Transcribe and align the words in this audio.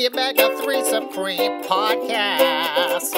the 0.00 0.08
Omega 0.08 0.56
3 0.62 0.84
Supreme 0.84 1.62
Podcast. 1.64 3.12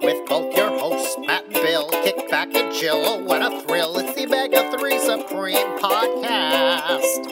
With 0.00 0.28
both 0.28 0.56
your 0.56 0.68
hosts, 0.78 1.16
Matt 1.26 1.44
and 1.46 1.54
Bill, 1.54 1.88
kick 2.04 2.30
back 2.30 2.54
and 2.54 2.72
chill. 2.72 3.02
Oh, 3.04 3.24
what 3.24 3.42
a 3.42 3.60
thrill. 3.62 3.98
It's 3.98 4.14
the 4.14 4.26
Omega 4.26 4.70
3 4.78 4.98
Supreme 5.00 5.78
Podcast. 5.80 7.26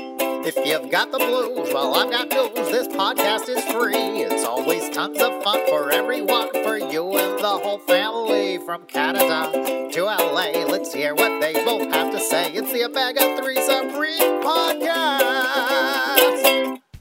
If 0.45 0.56
you've 0.66 0.91
got 0.91 1.12
the 1.12 1.18
blues, 1.18 1.73
well, 1.73 1.95
I've 1.95 2.10
got 2.10 2.29
news. 2.30 2.73
This 2.73 2.88
podcast 2.88 3.48
is 3.48 3.62
free. 3.66 4.23
It's 4.23 4.45
always 4.45 4.91
tons 4.91 5.23
of 5.23 5.45
fun 5.45 5.64
for 5.69 5.92
everyone, 5.92 6.51
for 6.64 6.77
you 6.77 7.16
and 7.19 7.38
the 7.38 7.59
whole 7.62 7.78
family. 7.78 8.59
From 8.59 8.84
Canada 8.87 9.91
to 9.92 10.05
LA, 10.05 10.64
let's 10.66 10.92
hear 10.92 11.14
what 11.14 11.41
they 11.41 11.52
both 11.64 11.92
have 11.92 12.10
to 12.10 12.19
say. 12.19 12.51
It's 12.52 12.73
the 12.73 12.87
Omega 12.87 13.41
3 13.41 13.55
Supreme 13.62 14.42
Podcast. 14.42 16.12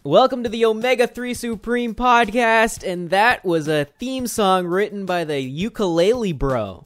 Welcome 0.04 0.42
to 0.42 0.50
the 0.50 0.66
Omega 0.66 1.06
3 1.06 1.36
Supreme 1.36 1.94
podcast, 1.94 2.84
and 2.84 3.12
that 3.12 3.46
was 3.46 3.68
a 3.68 3.86
theme 3.86 4.26
song 4.26 4.66
written 4.66 5.06
by 5.06 5.26
the 5.26 5.40
Ukulele 5.40 6.32
Bro. 6.34 6.86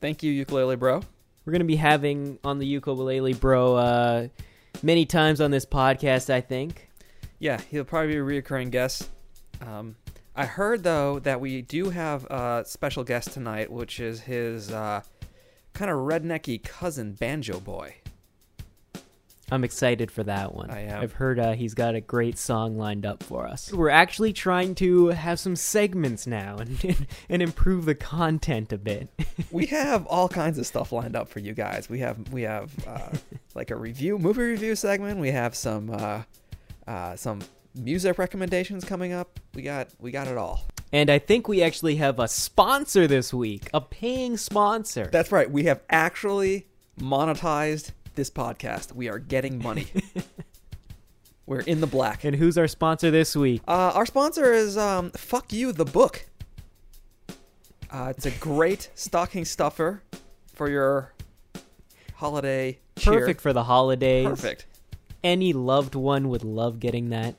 Thank 0.00 0.24
you, 0.24 0.32
ukulele 0.32 0.74
bro. 0.74 1.00
We're 1.44 1.52
going 1.52 1.60
to 1.60 1.66
be 1.66 1.76
having 1.76 2.40
on 2.42 2.58
the 2.58 2.66
Ukulele 2.66 3.34
Bro 3.34 3.76
uh, 3.76 4.28
many 4.82 5.06
times 5.06 5.40
on 5.40 5.52
this 5.52 5.64
podcast, 5.66 6.30
I 6.30 6.40
think. 6.40 6.90
Yeah, 7.38 7.60
he'll 7.70 7.84
probably 7.84 8.14
be 8.14 8.16
a 8.18 8.42
reoccurring 8.42 8.72
guest. 8.72 9.08
Um, 9.64 9.94
I 10.34 10.44
heard 10.44 10.82
though 10.82 11.20
that 11.20 11.40
we 11.40 11.62
do 11.62 11.90
have 11.90 12.24
a 12.24 12.64
special 12.66 13.04
guest 13.04 13.30
tonight, 13.30 13.70
which 13.70 14.00
is 14.00 14.22
his 14.22 14.72
uh, 14.72 15.02
kind 15.74 15.92
of 15.92 15.98
rednecky 15.98 16.60
cousin, 16.60 17.12
Banjo 17.12 17.60
Boy. 17.60 17.94
I'm 19.50 19.64
excited 19.64 20.10
for 20.10 20.22
that 20.24 20.54
one. 20.54 20.70
I 20.70 20.82
am. 20.82 21.00
I've 21.00 21.12
heard 21.12 21.38
uh, 21.38 21.52
he's 21.52 21.74
got 21.74 21.94
a 21.94 22.00
great 22.00 22.38
song 22.38 22.76
lined 22.76 23.06
up 23.06 23.22
for 23.22 23.46
us. 23.46 23.72
We're 23.72 23.88
actually 23.88 24.32
trying 24.32 24.74
to 24.76 25.08
have 25.08 25.40
some 25.40 25.56
segments 25.56 26.26
now 26.26 26.56
and, 26.58 27.06
and 27.28 27.42
improve 27.42 27.84
the 27.86 27.94
content 27.94 28.72
a 28.72 28.78
bit. 28.78 29.08
we 29.50 29.66
have 29.66 30.06
all 30.06 30.28
kinds 30.28 30.58
of 30.58 30.66
stuff 30.66 30.92
lined 30.92 31.16
up 31.16 31.28
for 31.28 31.38
you 31.38 31.54
guys. 31.54 31.88
We 31.88 32.00
have 32.00 32.32
we 32.32 32.42
have 32.42 32.70
uh, 32.86 33.10
like 33.54 33.70
a 33.70 33.76
review, 33.76 34.18
movie 34.18 34.42
review 34.42 34.76
segment. 34.76 35.18
We 35.18 35.30
have 35.30 35.54
some 35.54 35.90
uh, 35.90 36.22
uh, 36.86 37.16
some 37.16 37.40
music 37.74 38.18
recommendations 38.18 38.84
coming 38.84 39.12
up. 39.12 39.40
We 39.54 39.62
got 39.62 39.88
we 39.98 40.10
got 40.10 40.28
it 40.28 40.36
all. 40.36 40.66
and 40.92 41.08
I 41.10 41.18
think 41.18 41.48
we 41.48 41.62
actually 41.62 41.96
have 41.96 42.18
a 42.18 42.28
sponsor 42.28 43.06
this 43.06 43.32
week, 43.32 43.70
a 43.72 43.80
paying 43.80 44.36
sponsor. 44.36 45.08
That's 45.10 45.32
right. 45.32 45.50
We 45.50 45.64
have 45.64 45.80
actually 45.88 46.66
monetized 47.00 47.92
this 48.18 48.30
podcast. 48.30 48.92
We 48.92 49.08
are 49.08 49.20
getting 49.20 49.62
money. 49.62 49.86
We're 51.46 51.60
in 51.60 51.80
the 51.80 51.86
black. 51.86 52.24
and 52.24 52.34
who's 52.34 52.58
our 52.58 52.66
sponsor 52.66 53.12
this 53.12 53.36
week? 53.36 53.62
Uh, 53.66 53.92
our 53.94 54.04
sponsor 54.04 54.52
is 54.52 54.76
um, 54.76 55.12
Fuck 55.12 55.52
You 55.52 55.72
the 55.72 55.84
Book. 55.84 56.26
Uh, 57.90 58.12
it's 58.14 58.26
a 58.26 58.32
great 58.32 58.90
stocking 58.96 59.44
stuffer 59.44 60.02
for 60.52 60.68
your 60.68 61.14
holiday 62.16 62.80
cheer. 62.96 63.20
Perfect 63.20 63.40
for 63.40 63.52
the 63.52 63.62
holidays. 63.62 64.26
Perfect. 64.26 64.66
Any 65.22 65.52
loved 65.52 65.94
one 65.94 66.28
would 66.28 66.42
love 66.42 66.80
getting 66.80 67.10
that. 67.10 67.36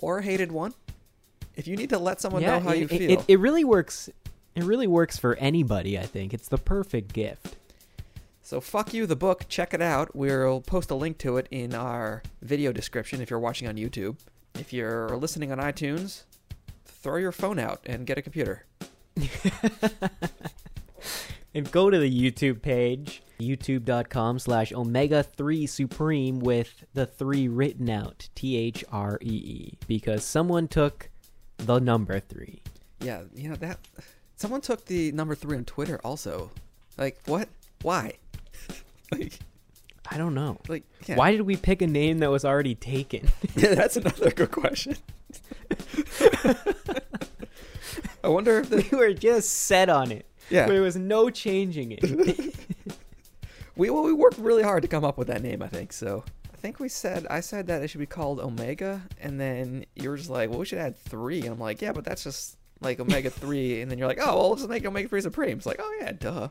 Or 0.00 0.18
a 0.18 0.22
hated 0.22 0.52
one. 0.52 0.74
If 1.56 1.66
you 1.66 1.76
need 1.76 1.88
to 1.90 1.98
let 1.98 2.20
someone 2.20 2.42
know 2.42 2.60
how 2.60 2.70
it, 2.72 2.78
you 2.78 2.88
feel. 2.88 3.10
It, 3.10 3.24
it 3.26 3.40
really 3.40 3.64
works. 3.64 4.10
It 4.54 4.64
really 4.64 4.86
works 4.86 5.16
for 5.18 5.34
anybody. 5.36 5.98
I 5.98 6.04
think 6.04 6.34
it's 6.34 6.48
the 6.48 6.58
perfect 6.58 7.14
gift. 7.14 7.56
So 8.48 8.62
fuck 8.62 8.94
you 8.94 9.04
the 9.04 9.14
book. 9.14 9.44
Check 9.50 9.74
it 9.74 9.82
out. 9.82 10.16
We'll 10.16 10.62
post 10.62 10.90
a 10.90 10.94
link 10.94 11.18
to 11.18 11.36
it 11.36 11.48
in 11.50 11.74
our 11.74 12.22
video 12.40 12.72
description 12.72 13.20
if 13.20 13.28
you're 13.28 13.38
watching 13.38 13.68
on 13.68 13.76
YouTube. 13.76 14.16
If 14.54 14.72
you're 14.72 15.14
listening 15.18 15.52
on 15.52 15.58
iTunes, 15.58 16.22
throw 16.86 17.16
your 17.16 17.30
phone 17.30 17.58
out 17.58 17.82
and 17.84 18.06
get 18.06 18.16
a 18.16 18.22
computer. 18.22 18.64
And 21.54 21.70
go 21.72 21.88
to 21.88 21.98
the 21.98 22.10
YouTube 22.10 22.60
page, 22.60 23.22
youtube.com 23.40 24.38
slash 24.38 24.70
omega 24.70 25.22
3 25.22 25.66
supreme 25.66 26.40
with 26.40 26.84
the 26.92 27.06
3 27.06 27.48
written 27.48 27.88
out, 27.88 28.28
T 28.34 28.56
H 28.56 28.84
R 28.92 29.18
E 29.22 29.26
E, 29.26 29.78
because 29.88 30.24
someone 30.24 30.68
took 30.68 31.08
the 31.56 31.80
number 31.80 32.20
3. 32.20 32.62
Yeah, 33.00 33.22
you 33.34 33.48
know 33.48 33.56
that. 33.56 33.78
Someone 34.36 34.60
took 34.60 34.84
the 34.84 35.10
number 35.12 35.34
three 35.34 35.56
on 35.56 35.64
Twitter 35.64 35.98
also. 36.04 36.50
Like 36.98 37.18
what? 37.26 37.48
Why? 37.82 38.18
like, 39.12 39.38
I 40.10 40.16
don't 40.18 40.34
know. 40.34 40.58
like 40.68 40.84
yeah. 41.06 41.16
Why 41.16 41.32
did 41.32 41.42
we 41.42 41.56
pick 41.56 41.82
a 41.82 41.86
name 41.86 42.18
that 42.18 42.30
was 42.30 42.44
already 42.44 42.74
taken? 42.74 43.28
Yeah, 43.56 43.74
that's 43.74 43.96
another 43.96 44.30
good 44.30 44.52
question. 44.52 44.96
I 48.22 48.28
wonder 48.28 48.60
if 48.60 48.70
the, 48.70 48.86
we 48.92 48.96
were 48.96 49.12
just 49.12 49.50
set 49.52 49.88
on 49.88 50.12
it. 50.12 50.26
Yeah. 50.48 50.66
There 50.66 50.82
was 50.82 50.96
no 50.96 51.28
changing 51.28 51.92
it. 51.92 52.54
we 53.76 53.90
well 53.90 54.04
we 54.04 54.12
worked 54.12 54.38
really 54.38 54.62
hard 54.62 54.82
to 54.82 54.88
come 54.88 55.04
up 55.04 55.18
with 55.18 55.26
that 55.28 55.42
name. 55.42 55.60
I 55.60 55.66
think 55.66 55.92
so. 55.92 56.24
I 56.52 56.56
think 56.56 56.78
we 56.78 56.88
said 56.88 57.26
I 57.28 57.40
said 57.40 57.66
that 57.66 57.82
it 57.82 57.88
should 57.88 58.00
be 58.00 58.06
called 58.06 58.38
Omega, 58.40 59.02
and 59.20 59.40
then 59.40 59.86
you 59.96 60.10
were 60.10 60.16
just 60.16 60.30
like, 60.30 60.50
well, 60.50 60.58
we 60.60 60.66
should 60.66 60.78
add 60.78 60.96
three, 60.96 61.40
and 61.40 61.50
I'm 61.50 61.58
like, 61.58 61.82
yeah, 61.82 61.92
but 61.92 62.04
that's 62.04 62.22
just 62.24 62.56
like 62.80 63.00
Omega 63.00 63.30
three, 63.30 63.80
and 63.80 63.90
then 63.90 63.98
you're 63.98 64.08
like, 64.08 64.20
oh, 64.20 64.36
well, 64.36 64.48
let's 64.50 64.62
just 64.62 64.70
make 64.70 64.84
Omega 64.84 65.08
three 65.08 65.20
Supreme. 65.20 65.58
It's 65.58 65.66
like, 65.66 65.80
oh 65.80 65.98
yeah, 66.00 66.12
duh. 66.12 66.48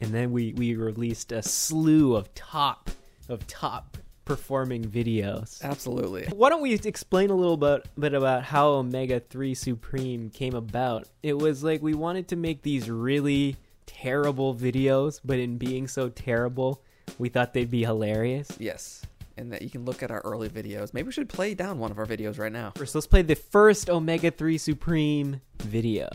And 0.00 0.10
then 0.12 0.32
we, 0.32 0.52
we 0.54 0.74
released 0.74 1.32
a 1.32 1.42
slew 1.42 2.16
of 2.16 2.34
top 2.34 2.90
of 3.28 3.46
top 3.46 3.96
performing 4.24 4.84
videos. 4.84 5.62
Absolutely. 5.62 6.26
Why 6.26 6.50
don't 6.50 6.62
we 6.62 6.74
explain 6.74 7.30
a 7.30 7.34
little 7.34 7.56
bit, 7.56 7.86
bit 7.98 8.14
about 8.14 8.44
how 8.44 8.68
Omega 8.68 9.18
3 9.18 9.54
Supreme 9.54 10.30
came 10.30 10.54
about? 10.54 11.08
It 11.22 11.36
was 11.36 11.64
like 11.64 11.82
we 11.82 11.94
wanted 11.94 12.28
to 12.28 12.36
make 12.36 12.62
these 12.62 12.88
really 12.88 13.56
terrible 13.86 14.54
videos, 14.54 15.20
but 15.24 15.38
in 15.38 15.58
being 15.58 15.88
so 15.88 16.08
terrible, 16.08 16.82
we 17.18 17.28
thought 17.28 17.54
they'd 17.54 17.70
be 17.70 17.82
hilarious. 17.82 18.50
Yes, 18.58 19.02
and 19.36 19.52
that 19.52 19.62
you 19.62 19.70
can 19.70 19.84
look 19.84 20.02
at 20.02 20.10
our 20.10 20.20
early 20.20 20.48
videos. 20.48 20.94
Maybe 20.94 21.06
we 21.06 21.12
should 21.12 21.28
play 21.28 21.54
down 21.54 21.78
one 21.78 21.90
of 21.90 21.98
our 21.98 22.06
videos 22.06 22.38
right 22.38 22.52
now. 22.52 22.72
First, 22.76 22.94
let's 22.94 23.08
play 23.08 23.22
the 23.22 23.34
first 23.34 23.90
Omega 23.90 24.30
3 24.30 24.58
Supreme 24.58 25.40
video. 25.58 26.08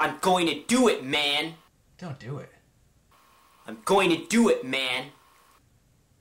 I'm 0.00 0.18
going 0.20 0.46
to 0.46 0.64
do 0.66 0.88
it, 0.88 1.04
man. 1.04 1.54
Don't 1.98 2.18
do 2.18 2.38
it. 2.38 2.50
I'm 3.68 3.76
going 3.84 4.08
to 4.08 4.26
do 4.28 4.48
it, 4.48 4.64
man. 4.64 5.08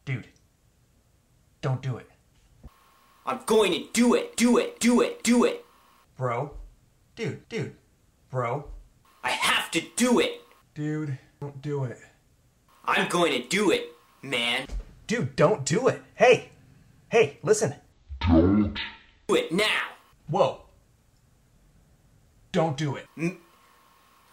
Dude. 0.03 0.27
Don't 1.61 1.81
do 1.81 1.95
it. 1.95 2.09
I'm 3.25 3.39
going 3.45 3.71
to 3.71 3.87
do 3.93 4.13
it, 4.15 4.35
do 4.35 4.57
it, 4.57 4.81
do 4.81 4.99
it, 4.99 5.23
do 5.23 5.45
it. 5.45 5.63
Bro. 6.17 6.51
Dude, 7.15 7.47
dude. 7.47 7.75
Bro. 8.29 8.65
I 9.23 9.29
have 9.29 9.71
to 9.71 9.81
do 9.95 10.19
it. 10.19 10.41
Dude, 10.75 11.17
don't 11.39 11.61
do 11.61 11.85
it. 11.85 11.97
I'm 12.83 13.07
going 13.07 13.41
to 13.41 13.47
do 13.47 13.71
it, 13.71 13.93
man. 14.21 14.67
Dude, 15.07 15.35
don't 15.37 15.63
do 15.65 15.87
it. 15.87 16.01
Hey. 16.15 16.49
Hey, 17.09 17.39
listen. 17.43 17.75
Do 18.27 18.73
it 19.29 19.53
now. 19.53 19.65
Whoa. 20.27 20.63
Don't 22.51 22.75
do 22.75 22.97
it. 22.97 23.05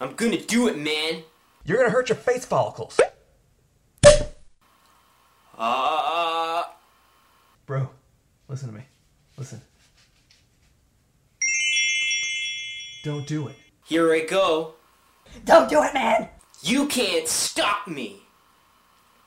I'm 0.01 0.15
gonna 0.15 0.41
do 0.41 0.67
it, 0.67 0.77
man. 0.77 1.23
You're 1.65 1.79
gonna 1.79 1.89
hurt 1.89 2.09
your 2.09 2.15
face 2.15 2.45
follicles. 2.45 2.99
Uh, 5.57 6.63
Bro, 7.65 7.89
listen 8.47 8.69
to 8.69 8.75
me. 8.75 8.83
Listen. 9.37 9.61
Don't 13.03 13.25
do 13.25 13.47
it. 13.47 13.55
here 13.85 14.13
I 14.13 14.21
go. 14.21 14.73
Don't 15.43 15.69
do 15.69 15.81
it, 15.83 15.93
man! 15.93 16.29
You 16.61 16.87
can't 16.87 17.27
stop 17.27 17.87
me, 17.87 18.21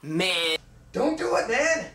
man. 0.03 0.59
Don't 0.93 1.19
do 1.19 1.37
it, 1.37 1.49
man! 1.49 1.87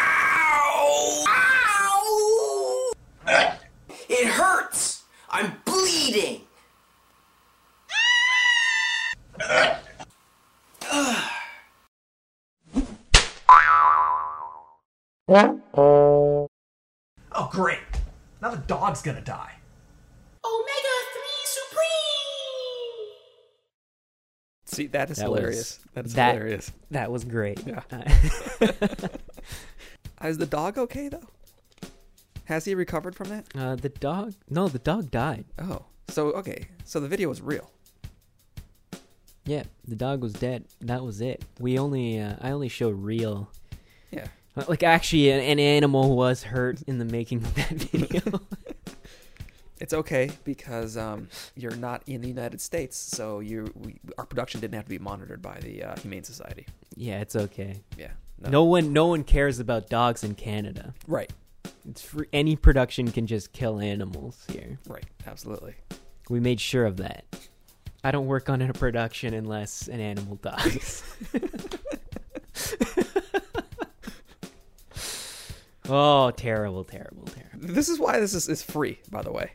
Ow! 0.00 1.24
Ow! 1.28 2.92
It 4.08 4.28
hurts. 4.28 5.04
I'm 5.30 5.54
bleeding. 5.64 6.43
Oh, 15.28 16.48
great. 17.50 17.78
Now 18.42 18.50
the 18.50 18.58
dog's 18.58 19.02
gonna 19.02 19.20
die. 19.22 19.52
Omega 20.44 20.94
3 21.12 21.22
Supreme. 21.44 21.80
See, 24.66 24.86
that 24.88 25.10
is 25.10 25.16
That 25.18 25.24
hilarious. 25.24 25.56
was- 25.56 25.78
that 25.94 26.06
is 26.06 26.14
that- 26.14 26.34
hilarious. 26.34 26.72
That 26.90 27.10
was 27.10 27.24
great. 27.24 27.60
Yeah. 27.66 27.82
Is 30.22 30.38
the 30.38 30.46
dog 30.46 30.78
okay 30.78 31.08
though? 31.10 31.28
Has 32.46 32.64
he 32.64 32.74
recovered 32.74 33.14
from 33.14 33.28
that? 33.28 33.44
uh, 33.54 33.76
the 33.76 33.90
dog. 33.90 34.32
No, 34.48 34.68
the 34.68 34.78
dog 34.78 35.10
died. 35.10 35.44
Oh, 35.58 35.84
so 36.08 36.28
okay, 36.32 36.68
so 36.84 36.98
the 36.98 37.08
video 37.08 37.28
was 37.28 37.42
real. 37.42 37.70
Yeah, 39.44 39.64
the 39.86 39.96
dog 39.96 40.22
was 40.22 40.32
dead. 40.32 40.64
That 40.80 41.04
was 41.04 41.20
it. 41.20 41.44
We 41.60 41.78
only, 41.78 42.18
uh, 42.18 42.36
I 42.40 42.52
only 42.52 42.68
show 42.70 42.88
real, 42.88 43.50
Yeah. 44.10 44.28
Like 44.56 44.82
actually, 44.82 45.30
an, 45.30 45.40
an 45.40 45.58
animal 45.58 46.16
was 46.16 46.44
hurt 46.44 46.82
in 46.82 46.98
the 46.98 47.04
making 47.04 47.38
of 47.38 47.54
that 47.54 47.70
video. 47.70 48.40
It's 49.80 49.92
okay 49.92 50.30
because 50.44 50.96
um, 50.96 51.28
you're 51.56 51.74
not 51.76 52.02
in 52.06 52.20
the 52.20 52.28
United 52.28 52.60
States, 52.60 52.96
so 52.96 53.40
you 53.40 53.70
we, 53.74 53.98
our 54.16 54.24
production 54.24 54.60
didn't 54.60 54.74
have 54.74 54.84
to 54.84 54.90
be 54.90 54.98
monitored 54.98 55.42
by 55.42 55.58
the 55.60 55.82
uh, 55.82 55.96
Humane 55.96 56.22
Society. 56.24 56.66
yeah, 56.96 57.20
it's 57.20 57.34
okay. 57.36 57.82
Yeah. 57.98 58.12
No 58.40 58.64
one, 58.64 58.92
no 58.92 59.06
one 59.06 59.24
cares 59.24 59.58
about 59.58 59.88
dogs 59.88 60.22
in 60.22 60.34
Canada. 60.34 60.94
Right. 61.06 61.32
It's 61.88 62.02
free, 62.02 62.26
any 62.32 62.56
production 62.56 63.10
can 63.10 63.26
just 63.26 63.52
kill 63.52 63.80
animals 63.80 64.44
here. 64.50 64.78
Right. 64.86 65.04
Absolutely. 65.26 65.74
We 66.28 66.40
made 66.40 66.60
sure 66.60 66.84
of 66.84 66.98
that. 66.98 67.24
I 68.02 68.10
don't 68.10 68.26
work 68.26 68.48
on 68.50 68.60
a 68.60 68.72
production 68.72 69.34
unless 69.34 69.88
an 69.88 70.00
animal 70.00 70.36
dies. 70.36 71.02
oh, 75.88 76.30
terrible, 76.30 76.84
terrible, 76.84 77.24
terrible. 77.24 77.74
This 77.74 77.88
is 77.88 77.98
why 77.98 78.20
this 78.20 78.34
is, 78.34 78.48
is 78.48 78.62
free, 78.62 79.00
by 79.10 79.22
the 79.22 79.32
way. 79.32 79.52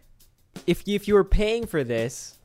If 0.67 0.87
you, 0.87 0.95
if 0.95 1.07
you 1.07 1.13
were 1.13 1.23
paying 1.23 1.65
for 1.65 1.83
this, 1.83 2.39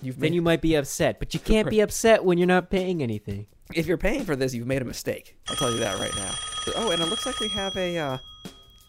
You've 0.00 0.18
then 0.18 0.30
made, 0.30 0.34
you 0.34 0.42
might 0.42 0.60
be 0.60 0.74
upset, 0.74 1.18
but 1.18 1.34
you 1.34 1.40
can't 1.40 1.68
be 1.68 1.80
upset 1.80 2.24
when 2.24 2.38
you're 2.38 2.46
not 2.46 2.70
paying 2.70 3.02
anything. 3.02 3.46
if 3.74 3.86
you're 3.86 3.98
paying 3.98 4.24
for 4.24 4.34
this, 4.34 4.54
you've 4.54 4.66
made 4.66 4.82
a 4.82 4.86
mistake. 4.86 5.36
I'll 5.48 5.56
tell 5.56 5.70
you 5.70 5.78
that 5.78 5.98
right 5.98 6.14
now. 6.16 6.30
Oh, 6.76 6.90
and 6.90 7.02
it 7.02 7.06
looks 7.06 7.26
like 7.26 7.38
we 7.40 7.48
have 7.48 7.76
a 7.76 7.98
uh, 7.98 8.18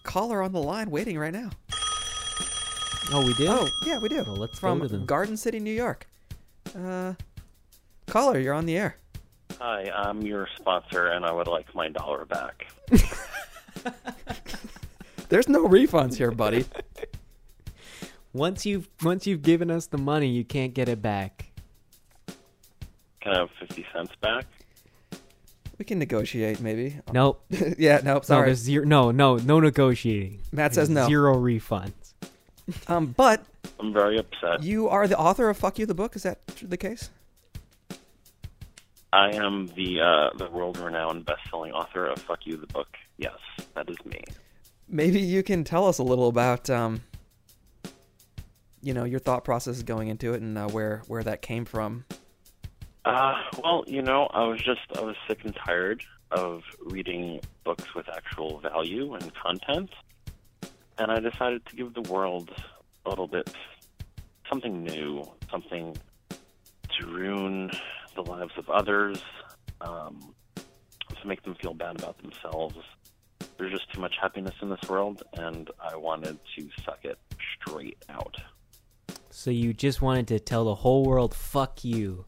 caller 0.04 0.42
on 0.42 0.54
the 0.54 0.62
line 0.62 0.90
waiting 0.90 1.18
right 1.18 1.34
now. 1.34 1.50
Oh, 3.12 3.26
we 3.26 3.34
do. 3.34 3.48
Oh, 3.50 3.68
yeah, 3.86 4.00
we 4.00 4.10
do. 4.10 4.24
Well, 4.24 4.36
let's 4.36 4.60
From 4.60 4.80
go 4.80 4.88
to 4.88 4.98
them. 4.98 5.06
Garden 5.06 5.36
City, 5.38 5.60
New 5.60 5.74
York. 5.74 6.08
Uh, 6.78 7.14
caller, 8.08 8.40
you're 8.40 8.54
on 8.54 8.66
the 8.66 8.78
air. 8.78 8.98
Hi, 9.60 9.92
I'm 9.94 10.22
your 10.22 10.48
sponsor, 10.58 11.08
and 11.08 11.26
I 11.26 11.32
would 11.32 11.48
like 11.48 11.74
my 11.76 11.90
dollar 11.90 12.26
back. 12.26 12.66
There's 15.30 15.50
no 15.50 15.68
refunds 15.68 16.16
here, 16.16 16.32
buddy. 16.32 16.66
Once 18.34 18.66
you've 18.66 18.90
once 19.04 19.28
you've 19.28 19.44
given 19.44 19.70
us 19.70 19.86
the 19.86 19.98
money, 20.00 20.28
you 20.28 20.44
can't 20.44 20.74
get 20.74 20.90
it 20.90 21.04
back. 21.04 21.52
Can 23.22 23.34
I 23.34 23.40
have 23.42 23.50
50 23.60 23.86
cents 23.94 24.12
back? 24.22 24.46
we 25.78 25.86
can 25.86 26.00
negotiate, 26.00 26.62
maybe. 26.62 27.00
Nope. 27.12 27.44
yeah, 27.78 27.96
nope. 27.98 28.06
No, 28.06 28.22
Sorry. 28.22 28.46
there's 28.48 28.60
zero. 28.60 28.86
No, 28.86 29.12
no, 29.12 29.36
no 29.38 29.60
negotiating. 29.60 30.40
Matt 30.52 30.74
says 30.74 30.90
no. 30.90 31.08
Zero 31.08 31.36
refunds. 31.36 31.92
Um, 32.88 33.08
but 33.08 33.44
I'm 33.80 33.92
very 33.92 34.18
upset. 34.18 34.64
you 34.64 34.88
are 34.88 35.08
the 35.08 35.18
author 35.18 35.50
of 35.50 35.58
"Fuck 35.58 35.80
You" 35.80 35.86
the 35.86 35.94
book. 35.94 36.16
Is 36.16 36.24
that 36.24 36.40
the 36.62 36.78
case? 36.78 37.10
I 39.12 39.32
am 39.36 39.68
the 39.76 40.00
uh, 40.02 40.38
the 40.38 40.50
world-renowned 40.50 41.26
best-selling 41.26 41.72
author 41.74 42.08
of 42.08 42.20
"Fuck 42.20 42.46
You" 42.46 42.58
the 42.58 42.68
book. 42.68 42.88
Yes, 43.18 43.38
that 43.76 43.90
is 43.90 43.98
me. 44.06 44.22
Maybe 44.88 45.20
you 45.20 45.44
can 45.44 45.64
tell 45.64 45.88
us 45.88 45.98
a 45.98 46.04
little 46.04 46.28
about, 46.28 46.70
um, 46.70 47.02
you 48.82 48.94
know, 48.94 49.04
your 49.04 49.20
thought 49.20 49.44
process 49.44 49.82
going 49.84 50.10
into 50.10 50.34
it 50.34 50.42
and 50.42 50.58
uh, 50.58 50.68
where 50.68 51.02
where 51.08 51.24
that 51.24 51.42
came 51.42 51.66
from. 51.66 52.06
Uh, 53.06 53.34
well, 53.62 53.84
you 53.88 54.02
know, 54.02 54.28
I 54.34 54.44
was 54.46 54.62
just 54.62 54.82
I 54.98 55.02
was 55.02 55.16
sick 55.28 55.44
and 55.44 55.56
tired 55.56 56.04
of 56.32 56.64
reading 56.86 57.42
books 57.64 57.94
with 57.94 58.08
actual 58.10 58.60
value 58.60 59.14
and 59.14 59.32
content, 59.36 59.92
and 60.98 61.12
I 61.12 61.20
decided 61.20 61.66
to 61.68 61.76
give 61.76 61.94
the 61.94 62.02
world 62.02 62.52
a 63.06 63.10
little 63.10 63.28
bit 63.28 63.54
something 64.50 64.84
new, 64.84 65.24
something 65.50 65.96
to 66.30 67.08
ruin 67.08 67.72
the 68.16 68.22
lives 68.22 68.54
of 68.58 68.70
others, 68.70 69.22
um, 69.82 70.34
to 70.56 71.28
make 71.28 71.44
them 71.44 71.56
feel 71.56 71.74
bad 71.74 72.00
about 72.00 72.18
themselves. 72.22 72.78
There's 73.58 73.72
just 73.72 73.92
too 73.94 74.02
much 74.02 74.16
happiness 74.22 74.56
in 74.62 74.70
this 74.70 74.82
world, 74.90 75.24
and 75.34 75.70
I 75.80 75.96
wanted 75.96 76.40
to 76.58 76.70
suck 76.84 77.00
it 77.04 77.18
straight 77.60 78.04
out. 78.10 78.36
So 79.30 79.52
you 79.52 79.74
just 79.74 80.02
wanted 80.02 80.28
to 80.30 80.40
tell 80.40 80.66
the 80.66 80.76
whole 80.76 81.04
world 81.04 81.34
"fuck 81.34 81.84
you" 81.84 82.26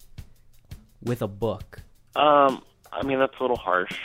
with 1.01 1.21
a 1.21 1.27
book. 1.27 1.81
Um, 2.15 2.63
I 2.91 3.03
mean 3.03 3.19
that's 3.19 3.35
a 3.39 3.43
little 3.43 3.57
harsh, 3.57 3.97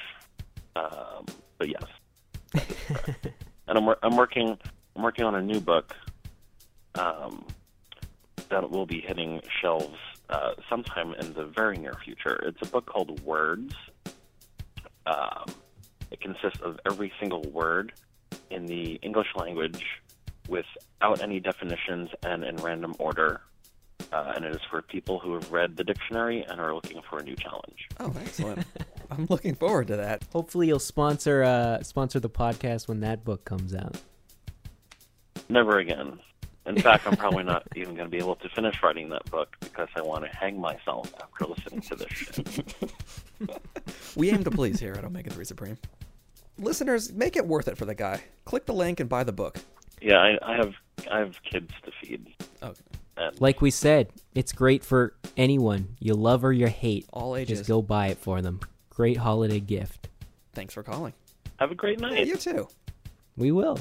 um, 0.76 1.26
but 1.58 1.68
yes. 1.68 1.84
that 2.52 2.70
is 2.70 2.76
correct. 2.86 3.26
and 3.68 3.78
I'm 3.78 3.94
I'm 4.02 4.16
working 4.16 4.58
I'm 4.96 5.02
working 5.02 5.24
on 5.24 5.34
a 5.34 5.42
new 5.42 5.60
book 5.60 5.94
um, 6.96 7.46
that 8.48 8.70
will 8.70 8.86
be 8.86 9.00
hitting 9.00 9.40
shelves 9.60 9.96
uh, 10.28 10.52
sometime 10.68 11.14
in 11.14 11.32
the 11.34 11.44
very 11.44 11.78
near 11.78 11.94
future. 12.04 12.36
It's 12.46 12.60
a 12.62 12.70
book 12.70 12.86
called 12.86 13.20
Words. 13.22 13.74
Um, 15.06 15.46
it 16.10 16.20
consists 16.20 16.60
of 16.62 16.78
every 16.86 17.12
single 17.20 17.42
word 17.42 17.92
in 18.50 18.66
the 18.66 18.94
English 19.02 19.28
language 19.36 19.84
without 20.48 21.22
any 21.22 21.40
definitions 21.40 22.10
and 22.22 22.44
in 22.44 22.56
random 22.56 22.94
order. 22.98 23.40
Uh, 24.12 24.32
and 24.34 24.44
it 24.44 24.54
is 24.54 24.60
for 24.70 24.82
people 24.82 25.20
who 25.20 25.34
have 25.34 25.52
read 25.52 25.76
the 25.76 25.84
dictionary 25.84 26.44
and 26.48 26.60
are 26.60 26.74
looking 26.74 27.00
for 27.08 27.20
a 27.20 27.22
new 27.22 27.36
challenge. 27.36 27.86
Oh, 28.00 28.12
excellent! 28.20 28.66
I'm 29.10 29.26
looking 29.28 29.54
forward 29.54 29.88
to 29.88 29.96
that. 29.96 30.24
Hopefully, 30.32 30.66
you'll 30.68 30.78
sponsor 30.78 31.42
uh 31.42 31.82
sponsor 31.82 32.18
the 32.18 32.30
podcast 32.30 32.88
when 32.88 33.00
that 33.00 33.24
book 33.24 33.44
comes 33.44 33.74
out. 33.74 33.96
Never 35.48 35.78
again. 35.78 36.18
In 36.76 36.80
fact, 36.82 37.06
I'm 37.06 37.16
probably 37.16 37.42
not 37.42 37.64
even 37.74 37.94
going 37.96 38.06
to 38.06 38.10
be 38.10 38.18
able 38.18 38.36
to 38.36 38.48
finish 38.50 38.80
writing 38.82 39.08
that 39.10 39.28
book 39.30 39.56
because 39.60 39.88
I 39.96 40.02
want 40.02 40.24
to 40.24 40.30
hang 40.36 40.60
myself 40.60 41.12
after 41.20 41.46
listening 41.46 41.80
to 41.82 41.96
this 41.96 42.08
shit. 42.10 42.74
We 44.16 44.30
aim 44.30 44.44
to 44.44 44.50
please 44.50 44.78
here 44.78 44.92
at 44.94 45.04
Omega 45.04 45.30
Three 45.30 45.44
Supreme. 45.46 45.78
Listeners, 46.58 47.12
make 47.12 47.36
it 47.36 47.46
worth 47.46 47.68
it 47.68 47.78
for 47.78 47.86
the 47.86 47.94
guy. 47.94 48.22
Click 48.44 48.66
the 48.66 48.74
link 48.74 49.00
and 49.00 49.08
buy 49.08 49.24
the 49.24 49.32
book. 49.32 49.56
Yeah, 50.02 50.18
I, 50.18 50.38
I 50.42 50.56
have 50.56 50.74
I 51.10 51.18
have 51.20 51.34
kids 51.42 51.70
to 51.84 51.90
feed, 52.02 52.26
Okay. 52.62 52.80
and 53.16 53.40
Like 53.40 53.62
we 53.62 53.70
said, 53.70 54.08
it's 54.34 54.52
great 54.52 54.84
for 54.84 55.14
anyone. 55.36 55.96
You 56.00 56.14
love 56.14 56.44
or 56.44 56.52
you 56.52 56.66
hate. 56.66 57.06
All 57.12 57.34
ages. 57.36 57.58
Just 57.60 57.68
go 57.68 57.80
buy 57.82 58.08
it 58.08 58.18
for 58.18 58.42
them. 58.42 58.60
Great 58.90 59.16
holiday 59.16 59.60
gift. 59.60 60.08
Thanks 60.52 60.74
for 60.74 60.82
calling. 60.82 61.14
have 61.58 61.70
a 61.70 61.74
great 61.74 61.98
night. 62.00 62.26
You 62.26 62.36
too. 62.36 62.68
We 63.36 63.52
will. 63.52 63.78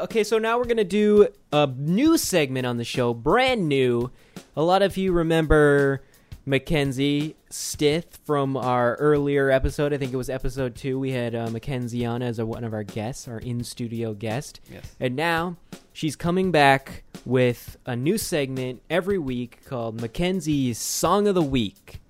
Okay, 0.00 0.24
so 0.24 0.38
now 0.38 0.56
we're 0.56 0.64
going 0.64 0.78
to 0.78 0.84
do 0.84 1.28
a 1.52 1.66
new 1.66 2.16
segment 2.16 2.64
on 2.64 2.78
the 2.78 2.84
show, 2.84 3.12
brand 3.12 3.68
new. 3.68 4.10
A 4.56 4.62
lot 4.62 4.80
of 4.80 4.96
you 4.96 5.12
remember 5.12 6.02
Mackenzie 6.46 7.36
Stith 7.50 8.18
from 8.24 8.56
our 8.56 8.94
earlier 8.94 9.50
episode. 9.50 9.92
I 9.92 9.98
think 9.98 10.14
it 10.14 10.16
was 10.16 10.30
episode 10.30 10.74
two. 10.74 10.98
We 10.98 11.10
had 11.12 11.34
uh, 11.34 11.50
Mackenzie 11.50 12.06
on 12.06 12.22
as 12.22 12.38
a, 12.38 12.46
one 12.46 12.64
of 12.64 12.72
our 12.72 12.82
guests, 12.82 13.28
our 13.28 13.40
in 13.40 13.62
studio 13.62 14.14
guest. 14.14 14.60
Yes. 14.72 14.96
And 14.98 15.16
now 15.16 15.58
she's 15.92 16.16
coming 16.16 16.50
back 16.50 17.02
with 17.26 17.76
a 17.84 17.94
new 17.94 18.16
segment 18.16 18.80
every 18.88 19.18
week 19.18 19.66
called 19.66 20.00
Mackenzie's 20.00 20.78
Song 20.78 21.28
of 21.28 21.34
the 21.34 21.42
Week. 21.42 22.00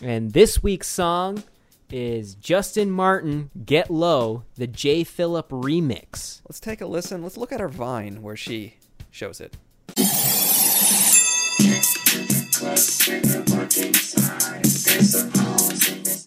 And 0.00 0.32
this 0.32 0.62
week's 0.62 0.88
song 0.88 1.44
is 1.92 2.34
Justin 2.34 2.90
Martin, 2.90 3.50
Get 3.64 3.90
Low, 3.90 4.44
the 4.56 4.66
J. 4.66 5.04
Phillip 5.04 5.50
remix. 5.50 6.40
Let's 6.48 6.60
take 6.60 6.80
a 6.80 6.86
listen. 6.86 7.22
Let's 7.22 7.36
look 7.36 7.52
at 7.52 7.60
her 7.60 7.68
Vine 7.68 8.22
where 8.22 8.36
she 8.36 8.76
shows 9.10 9.40
it. 9.40 9.56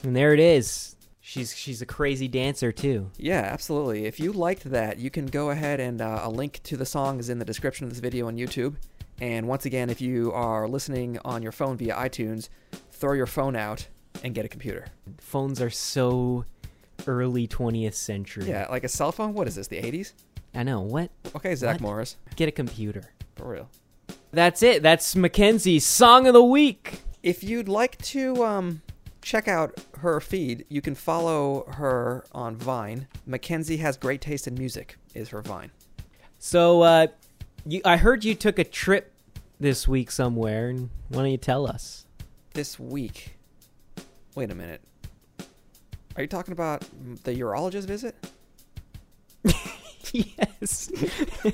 And 0.04 0.16
there 0.16 0.34
it 0.34 0.40
is. 0.40 0.96
She's 1.20 1.56
she's 1.58 1.82
a 1.82 1.86
crazy 1.86 2.28
dancer 2.28 2.72
too. 2.72 3.12
Yeah, 3.18 3.50
absolutely. 3.52 4.06
If 4.06 4.20
you 4.20 4.32
liked 4.32 4.64
that, 4.66 5.00
you 5.00 5.10
can 5.10 5.26
go 5.26 5.50
ahead 5.50 5.80
and 5.80 6.02
uh, 6.02 6.22
a 6.24 6.30
link 6.30 6.62
to 6.64 6.78
the 6.78 6.86
song 6.86 7.20
is 7.20 7.30
in 7.30 7.40
the 7.40 7.46
description 7.46 7.86
of 7.86 7.90
this 7.90 8.00
video 8.00 8.28
on 8.28 8.38
YouTube. 8.38 8.76
And 9.20 9.48
once 9.48 9.66
again, 9.66 9.90
if 9.90 10.02
you 10.02 10.32
are 10.34 10.68
listening 10.68 11.18
on 11.26 11.42
your 11.42 11.52
phone 11.52 11.78
via 11.78 11.96
iTunes, 11.96 12.50
throw 12.92 13.14
your 13.14 13.26
phone 13.26 13.56
out 13.56 13.88
and 14.24 14.34
get 14.34 14.46
a 14.46 14.48
computer. 14.48 14.86
Phones 15.20 15.62
are 15.62 15.70
so 15.70 16.46
early 17.08 17.48
20th 17.48 17.94
century. 17.94 18.46
Yeah, 18.48 18.68
like 18.70 18.84
a 18.84 18.90
cell 18.90 19.12
phone. 19.12 19.34
What 19.34 19.48
is 19.48 19.56
this? 19.56 19.68
The 19.68 19.82
80s? 19.82 20.14
I 20.54 20.64
know. 20.64 20.82
What? 20.82 21.12
Okay, 21.36 21.54
Zach 21.56 21.76
What? 21.76 21.82
Morris, 21.82 22.18
Get 22.36 22.48
a 22.48 22.52
computer. 22.52 23.12
for 23.36 23.50
real. 23.52 23.70
That's 24.32 24.64
it. 24.64 24.82
That's 24.84 25.16
Mackenzie's 25.16 25.86
Song 25.86 26.28
of 26.28 26.34
the 26.34 26.44
Week. 26.44 27.02
If 27.24 27.44
you'd 27.44 27.68
like 27.70 27.98
to 28.04 28.44
um, 28.44 28.82
check 29.22 29.48
out 29.48 29.80
her 30.00 30.20
feed, 30.22 30.66
you 30.70 30.82
can 30.82 30.96
follow 30.96 31.66
her 31.74 32.24
on 32.32 32.56
Vine. 32.56 33.08
Mackenzie 33.26 33.78
has 33.78 33.98
great 33.98 34.22
taste 34.22 34.48
in 34.48 34.56
music. 34.56 34.98
Is 35.14 35.30
her 35.30 35.42
Vine? 35.42 35.72
So, 36.38 36.82
uh, 36.82 37.08
you, 37.66 37.82
I 37.84 37.98
heard 37.98 38.24
you 38.24 38.36
took 38.36 38.60
a 38.60 38.64
trip 38.64 39.12
this 39.60 39.88
week 39.88 40.12
somewhere, 40.12 40.70
and 40.70 40.90
why 41.10 41.24
don't 41.24 41.32
you 41.32 41.38
tell 41.38 41.66
us? 41.68 42.06
This 42.54 42.78
week. 42.80 43.35
Wait 44.36 44.52
a 44.52 44.56
minute. 44.56 44.82
Are 46.16 46.22
you 46.22 46.28
talking 46.28 46.52
about 46.52 46.82
the 47.24 47.34
urologist 47.36 47.86
visit? 47.86 48.16
yes. 50.12 50.92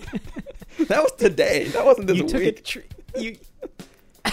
That 0.87 1.03
was 1.03 1.11
today. 1.11 1.65
That 1.65 1.85
wasn't 1.85 2.07
this 2.07 2.17
you 2.17 2.27
took 2.27 2.39
week. 2.39 2.59
a 2.59 2.61
trip. 2.63 2.93
You. 3.17 3.37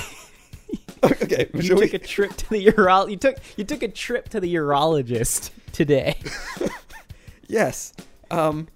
okay, 1.04 1.50
You 1.52 1.62
took 1.62 1.80
we? 1.80 1.90
a 1.90 1.98
trip 1.98 2.32
to 2.36 2.48
the 2.48 2.64
uro- 2.66 3.10
You 3.10 3.16
took 3.16 3.36
you 3.56 3.64
took 3.64 3.82
a 3.82 3.88
trip 3.88 4.28
to 4.30 4.40
the 4.40 4.54
urologist 4.54 5.50
today. 5.72 6.16
Yes. 7.48 7.92
Um, 8.30 8.68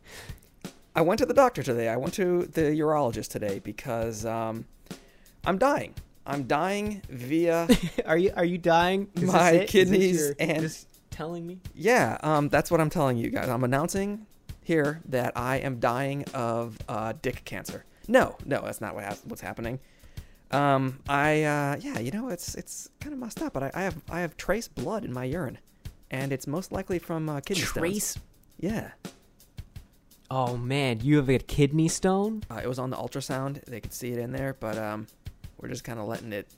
I 0.95 1.02
went 1.02 1.19
to 1.21 1.26
the 1.26 1.35
doctor 1.35 1.62
today. 1.62 1.88
I 1.88 1.97
went 1.97 2.14
to 2.14 2.43
the 2.47 2.62
urologist 2.62 3.29
today 3.29 3.61
because 3.61 4.26
um, 4.26 4.64
I'm 5.45 5.57
dying. 5.57 5.95
I'm 6.26 6.45
dying 6.45 7.02
via 7.09 7.69
are 8.07 8.17
you 8.19 8.33
are 8.37 8.45
you 8.45 8.59
dying? 8.59 9.09
Is 9.17 9.23
My 9.33 9.50
it? 9.50 9.55
Is 9.55 9.61
this 9.61 9.71
kidneys 9.71 10.21
your- 10.21 10.35
and- 10.38 10.61
just 10.62 10.88
telling 11.11 11.47
me. 11.47 11.59
yeah. 11.75 12.17
Um, 12.23 12.49
that's 12.49 12.71
what 12.71 12.81
I'm 12.81 12.91
telling 12.91 13.17
you 13.19 13.31
guys. 13.31 13.49
I'm 13.49 13.64
announcing 13.64 14.26
here 14.62 15.00
that 15.07 15.33
I 15.37 15.57
am 15.57 15.79
dying 15.81 16.25
of 16.35 16.79
uh, 16.88 17.12
dick 17.21 17.45
cancer. 17.45 17.85
No, 18.09 18.37
no, 18.47 18.62
that's 18.64 18.81
not 18.81 18.95
what 18.95 19.05
has- 19.05 19.23
what's 19.26 19.43
happening. 19.43 19.79
Um, 20.52 21.00
I 21.09 21.43
uh, 21.45 21.76
yeah, 21.81 21.99
you 21.99 22.11
know 22.12 22.29
it's 22.29 22.55
it's 22.55 22.88
kind 23.00 23.12
of 23.12 23.19
messed 23.19 23.41
up, 23.43 23.52
but 23.55 23.62
I, 23.64 23.71
I 23.75 23.83
have 23.83 23.97
I 24.11 24.21
have 24.21 24.37
trace 24.37 24.69
blood 24.69 25.05
in 25.05 25.12
my 25.12 25.25
urine, 25.25 25.59
and 26.11 26.33
it's 26.33 26.47
most 26.47 26.73
likely 26.73 26.99
from 26.99 27.29
uh, 27.29 27.41
kidney 27.41 27.62
stones. 27.64 27.75
Trace. 27.91 28.19
Yeah. 28.59 28.91
Oh 30.31 30.57
man, 30.57 31.00
you 31.02 31.17
have 31.17 31.29
a 31.29 31.38
kidney 31.38 31.88
stone. 31.88 32.43
Uh, 32.50 32.61
it 32.62 32.69
was 32.69 32.79
on 32.79 32.91
the 32.91 32.97
ultrasound. 32.97 33.62
They 33.64 33.81
could 33.81 33.93
see 33.93 34.12
it 34.12 34.19
in 34.19 34.33
there, 34.33 34.55
but 34.59 34.79
um, 34.79 35.07
we're 35.62 35.69
just 35.69 35.85
kind 35.85 35.99
of 35.99 36.07
letting 36.07 36.33
it 36.33 36.49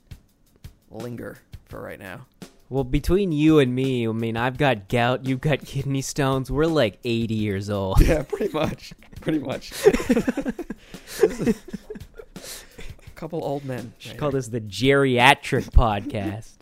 linger 0.89 1.37
for 1.65 1.79
right 1.81 1.99
now. 1.99 2.25
Well, 2.67 2.83
between 2.83 3.31
you 3.31 3.59
and 3.59 3.75
me, 3.75 4.07
I 4.07 4.11
mean, 4.11 4.35
I've 4.35 4.57
got 4.57 4.89
gout, 4.89 5.27
you've 5.27 5.41
got 5.41 5.59
kidney 5.63 6.01
stones. 6.01 6.49
We're 6.49 6.65
like 6.65 6.97
80 7.03 7.35
years 7.35 7.69
old. 7.69 8.01
Yeah, 8.01 8.23
pretty 8.23 8.51
much. 8.51 8.93
Pretty 9.21 9.37
much. 9.39 9.71
A 9.85 11.53
couple 13.15 13.43
old 13.43 13.63
men. 13.65 13.93
should 13.99 14.13
right 14.13 14.19
call 14.19 14.31
here. 14.31 14.39
this 14.39 14.47
the 14.47 14.61
geriatric 14.61 15.69
podcast. 15.69 16.53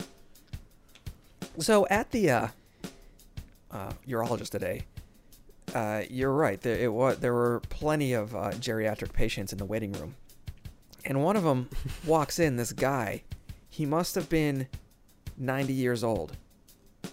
So 1.60 1.88
at 1.90 2.12
the 2.12 2.30
uh, 2.30 2.48
uh, 3.72 3.94
urologist 4.08 4.50
today, 4.50 4.84
uh, 5.74 6.04
you're 6.10 6.32
right. 6.34 6.60
There 6.62 6.78
it 6.78 6.92
was. 6.92 7.20
There 7.20 7.34
were 7.34 7.62
plenty 7.70 8.14
of 8.14 8.36
uh, 8.36 8.52
geriatric 8.52 9.14
patients 9.14 9.52
in 9.52 9.58
the 9.58 9.66
waiting 9.66 9.94
room, 9.94 10.16
and 11.06 11.24
one 11.24 11.36
of 11.36 11.44
them 11.44 11.70
walks 12.06 12.40
in. 12.40 12.56
This 12.58 12.74
guy, 12.74 13.24
he 13.70 13.86
must 13.86 14.16
have 14.16 14.30
been 14.30 14.68
90 15.38 15.74
years 15.74 16.04
old, 16.04 16.38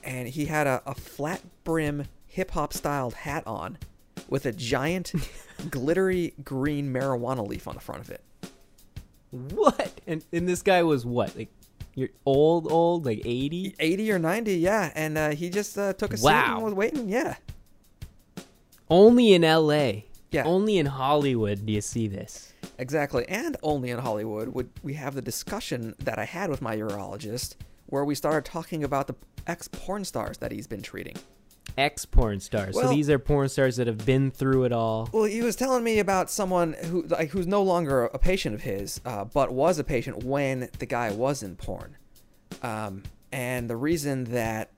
and 0.05 0.29
he 0.29 0.47
had 0.47 0.67
a, 0.67 0.83
a 0.87 0.95
flat 0.95 1.43
brim 1.65 2.05
hip 2.27 2.53
hop 2.53 2.73
styled 2.73 3.15
hat 3.15 3.45
on, 3.47 3.79
with 4.29 4.47
a 4.47 4.53
giant 4.53 5.13
glittery 5.71 6.35
green 6.45 6.93
marijuana 6.93 7.47
leaf 7.47 7.67
on 7.67 7.75
the 7.75 7.81
front 7.81 8.03
of 8.03 8.11
it. 8.11 8.23
What? 9.31 10.01
And 10.07 10.25
and 10.33 10.49
this 10.49 10.63
guy 10.63 10.83
was 10.83 11.05
what? 11.07 11.37
Like 11.37 11.49
you're 11.95 12.09
old, 12.25 12.71
old, 12.71 13.05
like 13.05 13.21
80? 13.25 13.75
80 13.79 14.13
or 14.13 14.19
90, 14.19 14.55
yeah, 14.57 14.93
and 14.95 15.19
uh, 15.19 15.31
he 15.31 15.51
just 15.51 15.77
uh, 15.77 15.93
took 15.93 16.13
a 16.13 16.17
seat 16.17 16.25
and 16.55 16.63
was 16.63 16.75
waiting. 16.75 17.09
Yeah, 17.09 17.37
Only 18.89 19.33
in 19.35 19.43
LA. 19.43 20.03
Yeah. 20.31 20.45
Only 20.45 20.79
in 20.79 20.87
Hollywood 20.87 21.67
do 21.67 21.73
you 21.73 21.81
see 21.81 22.07
this. 22.07 22.53
Exactly, 22.81 23.27
and 23.29 23.59
only 23.63 23.91
in 23.91 23.99
Hollywood 23.99 24.49
would 24.49 24.71
we 24.83 24.95
have 24.95 25.15
the 25.15 25.21
discussion 25.21 25.95
that 25.99 26.19
I 26.19 26.25
had 26.25 26.49
with 26.49 26.63
my 26.63 26.75
urologist, 26.77 27.57
where 27.87 28.07
we 28.07 28.15
started 28.15 28.47
talking 28.51 28.83
about 28.83 29.07
the 29.07 29.15
ex 29.47 29.69
porn 29.69 30.05
stars 30.07 30.39
that 30.39 30.51
he's 30.51 30.67
been 30.67 30.81
treating. 30.81 31.17
Ex 31.77 32.07
porn 32.07 32.41
stars. 32.41 32.75
Well- 32.75 32.89
so 32.89 32.95
these 32.95 33.11
are 33.11 33.19
porn 33.19 33.51
stars 33.51 33.77
that 33.77 33.87
have 33.87 34.07
been 34.07 34.31
through 34.31 34.65
it 34.65 34.73
all. 34.73 35.11
Well, 35.13 35.25
he 35.25 35.43
was 35.43 35.57
telling 35.57 35.85
me 35.85 35.99
about 35.99 36.31
someone 36.31 36.73
who 36.73 37.03
like 37.03 37.29
who's 37.31 37.47
no 37.47 37.63
longer 37.63 38.07
a 38.07 38.19
patient 38.19 38.55
of 38.55 38.63
his, 38.63 38.99
uh, 39.05 39.25
but 39.27 39.53
was 39.53 39.79
a 39.79 39.85
patient 39.85 40.25
when 40.25 40.71
the 40.79 40.87
guy 40.87 41.13
was 41.13 41.43
in 41.43 41.57
porn. 41.57 41.99
Um, 42.63 43.03
and 43.31 43.69
the 43.69 43.77
reason 43.77 44.25
that 44.25 44.71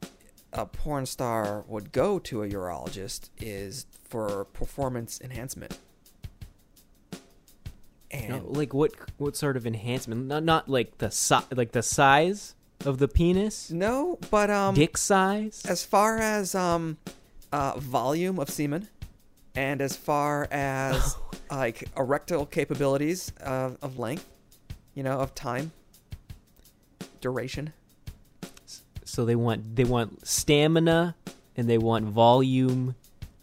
a 0.53 0.67
porn 0.67 1.07
star 1.07 1.65
would 1.69 1.93
go 1.93 2.19
to 2.19 2.43
a 2.43 2.49
urologist 2.49 3.31
is 3.41 3.87
for 4.05 4.45
performance 4.47 5.21
enhancement. 5.23 5.79
And 8.13 8.29
No, 8.29 8.43
like 8.49 8.75
what 8.75 8.93
what 9.19 9.37
sort 9.37 9.57
of 9.57 9.67
enhancement? 9.67 10.27
Not 10.27 10.45
not 10.45 10.69
like 10.69 10.99
the 10.99 11.11
si- 11.11 11.49
like 11.55 11.73
the 11.73 11.83
size 11.83 12.55
of 12.85 12.99
the 12.99 13.09
penis, 13.09 13.71
no, 13.71 14.19
but 14.31 14.51
um, 14.51 14.75
dick 14.75 14.99
size. 14.99 15.63
as 15.67 15.85
far 15.85 16.19
as 16.19 16.55
um 16.55 16.99
uh 17.53 17.79
volume 17.79 18.39
of 18.39 18.51
semen 18.51 18.89
and 19.55 19.81
as 19.81 19.97
far 19.97 20.47
as 20.51 21.17
like 21.51 21.89
erectile 21.97 22.45
capabilities 22.47 23.33
of, 23.41 23.77
of 23.83 23.99
length 23.99 24.27
you 24.95 25.03
know 25.03 25.19
of 25.21 25.35
time 25.35 25.71
duration 27.21 27.73
So 29.05 29.25
they 29.25 29.37
want 29.37 29.77
they 29.77 29.85
want 29.85 30.27
stamina 30.27 31.15
and 31.57 31.69
they 31.69 31.79
want 31.79 32.07
volume 32.07 32.95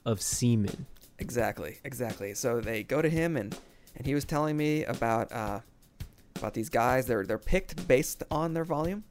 of 0.05 0.21
semen. 0.21 0.85
exactly 1.19 1.77
exactly 1.83 2.33
so 2.33 2.59
they 2.61 2.83
go 2.83 3.01
to 3.01 3.09
him 3.09 3.38
and 3.38 3.55
and 3.99 4.07
he 4.07 4.15
was 4.15 4.25
telling 4.25 4.57
me 4.57 4.83
about 4.85 5.31
uh 5.31 5.59
about 6.37 6.55
these 6.55 6.69
guys. 6.69 7.05
They're 7.05 7.25
they're 7.25 7.37
picked 7.37 7.87
based 7.87 8.23
on 8.31 8.53
their 8.55 8.65
volume. 8.65 9.03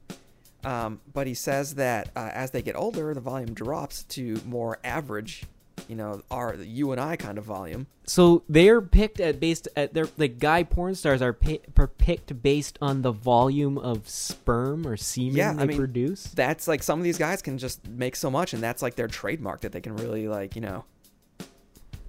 Um, 0.65 0.99
but 1.13 1.25
he 1.25 1.35
says 1.35 1.75
that 1.75 2.09
uh, 2.17 2.31
as 2.33 2.51
they 2.51 2.61
get 2.61 2.75
older 2.75 3.13
the 3.13 3.21
volume 3.21 3.53
drops 3.53 4.03
to 4.03 4.41
more 4.45 4.77
average 4.83 5.43
you 5.87 5.95
know 5.95 6.21
our 6.29 6.55
you 6.55 6.91
and 6.91 6.99
i 6.99 7.15
kind 7.15 7.37
of 7.37 7.45
volume. 7.45 7.87
So 8.03 8.43
they're 8.49 8.81
picked 8.81 9.19
at 9.21 9.39
based 9.39 9.69
at 9.77 9.93
their 9.93 10.07
like 10.17 10.37
guy 10.37 10.63
porn 10.63 10.95
stars 10.95 11.21
are, 11.21 11.31
pi- 11.31 11.59
are 11.77 11.87
picked 11.87 12.41
based 12.43 12.77
on 12.81 13.03
the 13.03 13.11
volume 13.11 13.77
of 13.77 14.09
sperm 14.09 14.85
or 14.85 14.97
semen 14.97 15.35
Yeah, 15.37 15.53
they 15.53 15.63
I 15.63 15.65
mean, 15.67 15.77
produce. 15.77 16.23
that's 16.23 16.67
like 16.67 16.83
some 16.83 16.99
of 16.99 17.03
these 17.05 17.17
guys 17.17 17.41
can 17.41 17.57
just 17.57 17.87
make 17.87 18.15
so 18.17 18.29
much 18.29 18.53
and 18.53 18.61
that's 18.61 18.81
like 18.81 18.95
their 18.95 19.07
trademark 19.07 19.61
that 19.61 19.71
they 19.71 19.79
can 19.81 19.95
really 19.95 20.27
like 20.27 20.55
you 20.55 20.61
know 20.61 20.83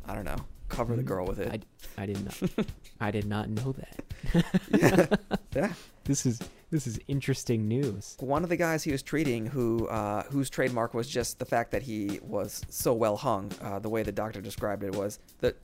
i 0.09 0.15
don't 0.15 0.25
know 0.25 0.39
cover 0.71 0.97
the 0.97 1.03
girl 1.03 1.27
with 1.27 1.39
it. 1.41 1.65
I 1.99 2.07
did 2.07 2.25
not. 2.25 2.67
I 3.01 3.11
did 3.11 3.27
not 3.27 3.51
know 3.51 3.73
that. 3.73 5.17
yeah. 5.55 5.73
This 6.05 6.27
is 6.27 6.41
this 6.71 6.87
is 6.89 6.99
interesting 7.07 7.69
news. 7.69 8.17
one 8.19 8.43
of 8.43 8.49
the 8.49 8.57
guys 8.57 8.83
he 8.83 8.91
was 8.91 9.03
treating 9.03 9.47
who 9.47 9.87
uh, 9.89 10.25
whose 10.25 10.51
trademark 10.51 10.93
was 10.95 11.09
just 11.09 11.39
the 11.39 11.45
fact 11.45 11.71
that 11.71 11.83
he 11.83 12.19
was 12.23 12.63
so 12.69 12.93
well 12.95 13.17
hung 13.17 13.53
uh, 13.63 13.79
the 13.79 13.89
way 13.89 14.03
the 14.03 14.11
doctor 14.11 14.41
described 14.41 14.83
it 14.83 14.95
was 14.97 15.21
that 15.41 15.57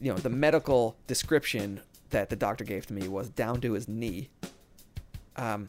you 0.00 0.10
know 0.10 0.16
the 0.18 0.30
medical 0.30 0.96
description 1.06 1.80
that 2.10 2.30
the 2.30 2.36
doctor 2.36 2.64
gave 2.64 2.86
to 2.86 2.94
me 2.94 3.08
was 3.08 3.28
down 3.30 3.60
to 3.60 3.72
his 3.72 3.86
knee. 3.88 4.30
Um, 5.36 5.68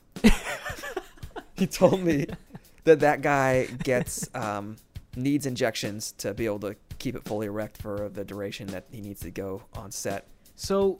he 1.55 1.67
told 1.67 2.01
me 2.01 2.27
that 2.83 2.99
that 3.01 3.21
guy 3.21 3.65
gets 3.65 4.29
um, 4.35 4.77
needs 5.15 5.45
injections 5.45 6.13
to 6.17 6.33
be 6.33 6.45
able 6.45 6.59
to 6.59 6.75
keep 6.99 7.15
it 7.15 7.23
fully 7.25 7.47
erect 7.47 7.81
for 7.81 8.09
the 8.09 8.23
duration 8.23 8.67
that 8.67 8.85
he 8.91 9.01
needs 9.01 9.21
to 9.21 9.31
go 9.31 9.63
on 9.73 9.91
set 9.91 10.27
So, 10.55 10.99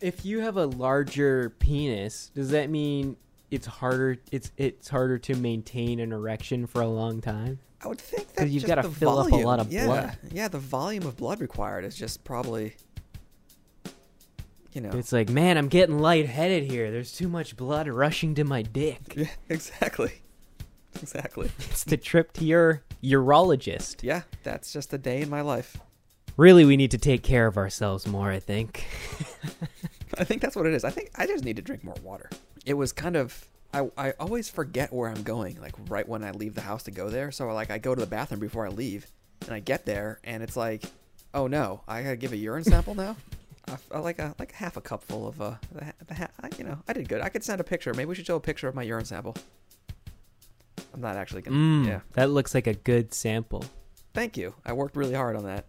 if 0.00 0.24
you 0.24 0.40
have 0.40 0.56
a 0.56 0.66
larger 0.66 1.50
penis, 1.58 2.30
does 2.34 2.50
that 2.50 2.68
mean 2.70 3.16
it's 3.50 3.66
harder? 3.66 4.18
It's 4.30 4.52
it's 4.56 4.88
harder 4.88 5.18
to 5.18 5.34
maintain 5.36 6.00
an 6.00 6.12
erection 6.12 6.66
for 6.66 6.82
a 6.82 6.88
long 6.88 7.20
time. 7.20 7.58
I 7.82 7.88
would 7.88 8.00
think 8.00 8.32
that 8.34 8.48
you've 8.48 8.66
gotta 8.66 8.82
the 8.82 8.90
fill 8.90 9.18
up 9.18 9.32
a 9.32 9.36
lot 9.36 9.60
of 9.60 9.72
yeah, 9.72 9.86
blood. 9.86 10.18
Yeah, 10.32 10.48
the 10.48 10.58
volume 10.58 11.06
of 11.06 11.16
blood 11.16 11.40
required 11.40 11.84
is 11.84 11.94
just 11.94 12.24
probably, 12.24 12.74
you 14.72 14.80
know, 14.80 14.90
It's 14.90 15.12
like, 15.12 15.28
man, 15.28 15.56
I'm 15.56 15.68
getting 15.68 15.98
lightheaded 15.98 16.70
here. 16.70 16.90
There's 16.90 17.12
too 17.12 17.28
much 17.28 17.56
blood 17.56 17.88
rushing 17.88 18.34
to 18.36 18.44
my 18.44 18.62
dick. 18.62 18.98
yeah, 19.16 19.26
exactly, 19.48 20.12
exactly. 21.02 21.50
It's 21.58 21.84
the 21.84 21.96
trip 21.96 22.32
to 22.34 22.44
your 22.44 22.82
urologist. 23.02 24.02
Yeah, 24.02 24.22
that's 24.42 24.72
just 24.72 24.92
a 24.92 24.98
day 24.98 25.20
in 25.22 25.30
my 25.30 25.40
life. 25.40 25.76
Really, 26.36 26.64
we 26.64 26.76
need 26.76 26.90
to 26.90 26.98
take 26.98 27.22
care 27.22 27.46
of 27.46 27.56
ourselves 27.56 28.06
more. 28.06 28.30
I 28.30 28.40
think. 28.40 28.84
I 30.18 30.24
think 30.24 30.42
that's 30.42 30.54
what 30.56 30.66
it 30.66 30.74
is. 30.74 30.84
I 30.84 30.90
think 30.90 31.10
I 31.16 31.26
just 31.26 31.44
need 31.44 31.56
to 31.56 31.62
drink 31.62 31.82
more 31.84 31.96
water. 32.02 32.28
It 32.64 32.74
was 32.74 32.92
kind 32.92 33.16
of. 33.16 33.46
I, 33.74 33.90
I 33.98 34.10
always 34.12 34.48
forget 34.48 34.92
where 34.92 35.10
I'm 35.10 35.22
going, 35.22 35.60
like 35.60 35.74
right 35.88 36.08
when 36.08 36.22
I 36.24 36.30
leave 36.30 36.54
the 36.54 36.60
house 36.62 36.84
to 36.84 36.90
go 36.90 37.10
there. 37.10 37.30
So 37.30 37.46
like 37.52 37.70
I 37.70 37.78
go 37.78 37.94
to 37.94 38.00
the 38.00 38.06
bathroom 38.06 38.40
before 38.40 38.64
I 38.66 38.70
leave, 38.70 39.06
and 39.42 39.52
I 39.54 39.60
get 39.60 39.84
there, 39.86 40.20
and 40.24 40.42
it's 40.42 40.56
like, 40.56 40.84
oh 41.34 41.46
no, 41.46 41.82
I 41.88 42.02
gotta 42.02 42.16
give 42.16 42.32
a 42.32 42.36
urine 42.36 42.64
sample 42.64 42.94
now. 42.94 43.16
I, 43.68 43.76
I 43.90 43.98
like 43.98 44.18
a 44.18 44.34
like 44.38 44.52
half 44.52 44.76
a 44.76 44.80
cup 44.80 45.02
full 45.02 45.26
of 45.26 45.40
uh, 45.40 45.54
the, 45.72 45.92
the 46.06 46.14
ha- 46.14 46.28
I- 46.42 46.50
you 46.58 46.64
know, 46.64 46.78
I 46.86 46.92
did 46.92 47.08
good. 47.08 47.20
I 47.20 47.28
could 47.28 47.42
send 47.44 47.60
a 47.60 47.64
picture. 47.64 47.92
Maybe 47.92 48.06
we 48.06 48.14
should 48.14 48.26
show 48.26 48.36
a 48.36 48.40
picture 48.40 48.68
of 48.68 48.74
my 48.74 48.82
urine 48.84 49.04
sample. 49.04 49.34
I'm 50.96 51.02
not 51.02 51.16
actually 51.16 51.42
gonna. 51.42 51.56
Mm, 51.56 51.86
Yeah, 51.86 52.00
that 52.14 52.30
looks 52.30 52.54
like 52.54 52.66
a 52.66 52.72
good 52.74 53.12
sample. 53.12 53.62
thank 54.14 54.36
you. 54.38 54.54
I 54.64 54.72
worked 54.72 54.96
really 54.96 55.12
hard 55.14 55.36
on 55.36 55.44
that. 55.44 55.66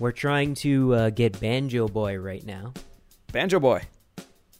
We're 0.00 0.10
trying 0.12 0.54
to 0.56 0.94
uh, 0.94 1.10
get 1.10 1.38
Banjo 1.40 1.86
Boy 1.86 2.16
right 2.18 2.44
now. 2.44 2.72
Banjo 3.30 3.60
boy, 3.60 3.82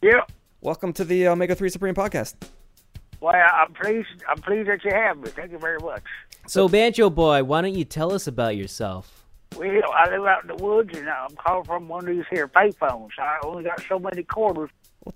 Yeah. 0.00 0.20
welcome 0.60 0.92
to 0.94 1.04
the 1.04 1.26
Omega 1.28 1.54
Three 1.56 1.68
Supreme 1.68 1.94
podcast. 1.96 2.36
Well, 3.20 3.34
I'm 3.34 3.72
pleased. 3.74 4.08
I'm 4.28 4.38
pleased 4.40 4.68
that 4.68 4.84
you 4.84 4.92
have 4.92 5.18
me. 5.18 5.30
Thank 5.30 5.50
you 5.52 5.58
very 5.58 5.78
much. 5.80 6.02
So, 6.46 6.68
Banjo 6.68 7.10
Boy, 7.10 7.42
why 7.44 7.60
don't 7.60 7.74
you 7.74 7.84
tell 7.84 8.12
us 8.12 8.26
about 8.28 8.56
yourself? 8.56 9.26
Well, 9.56 9.68
I 9.94 10.10
live 10.10 10.24
out 10.26 10.42
in 10.42 10.56
the 10.56 10.62
woods, 10.64 10.96
and 10.96 11.08
I'm 11.08 11.34
calling 11.36 11.64
from 11.64 11.88
one 11.88 12.08
of 12.08 12.14
these 12.14 12.24
here 12.30 12.48
payphones. 12.48 13.10
I 13.18 13.38
only 13.44 13.64
got 13.64 13.82
so 13.88 13.98
many 13.98 14.22
quarters. 14.22 14.70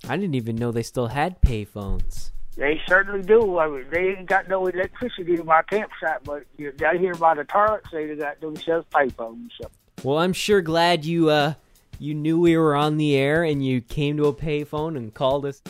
I 0.09 0.17
didn't 0.17 0.35
even 0.35 0.57
know 0.57 0.71
they 0.73 0.83
still 0.83 1.07
had 1.09 1.41
payphones. 1.41 2.31
They 2.57 2.81
certainly 2.89 3.23
do. 3.23 3.59
I 3.59 3.69
mean, 3.69 3.85
they 3.91 4.09
ain't 4.17 4.27
got 4.27 4.49
no 4.49 4.67
electricity 4.67 5.35
in 5.35 5.45
my 5.45 5.63
campsite, 5.63 6.25
but 6.25 6.45
you 6.57 6.73
down 6.73 6.99
here 6.99 7.15
by 7.15 7.35
the 7.35 7.45
toilets, 7.45 7.89
they 7.93 8.15
got 8.17 8.41
themselves 8.41 8.87
payphones. 8.91 9.51
So. 9.61 9.71
Well, 10.03 10.19
I'm 10.19 10.33
sure 10.33 10.63
glad 10.63 11.05
you 11.05 11.29
uh 11.29 11.55
you 11.99 12.15
knew 12.15 12.39
we 12.39 12.57
were 12.57 12.75
on 12.75 12.97
the 12.97 13.17
air 13.17 13.45
and 13.45 13.65
you 13.65 13.81
came 13.81 14.17
to 14.17 14.27
a 14.27 14.35
payphone 14.35 14.97
and 14.97 15.13
called 15.13 15.45
us. 15.45 15.63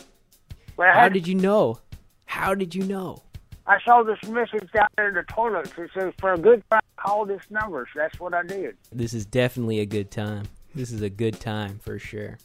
Well, 0.77 0.93
How 0.93 1.09
did 1.09 1.27
you 1.27 1.35
know? 1.35 1.79
How 2.25 2.53
did 2.53 2.75
you 2.75 2.83
know? 2.83 3.23
I 3.65 3.79
saw 3.83 4.03
this 4.03 4.19
message 4.29 4.69
down 4.73 4.87
there 4.95 5.09
in 5.09 5.15
the 5.15 5.23
toilets. 5.23 5.71
It 5.77 5.89
says, 5.93 6.13
for 6.19 6.33
a 6.33 6.37
good 6.37 6.63
time, 6.69 6.81
call 6.95 7.25
this 7.25 7.41
number. 7.49 7.87
So 7.93 7.99
that's 7.99 8.19
what 8.19 8.33
I 8.33 8.43
did. 8.43 8.77
This 8.91 9.13
is 9.13 9.25
definitely 9.25 9.79
a 9.79 9.85
good 9.85 10.11
time. 10.11 10.45
This 10.73 10.91
is 10.91 11.01
a 11.01 11.09
good 11.09 11.39
time 11.39 11.79
for 11.79 11.99
sure. 11.99 12.37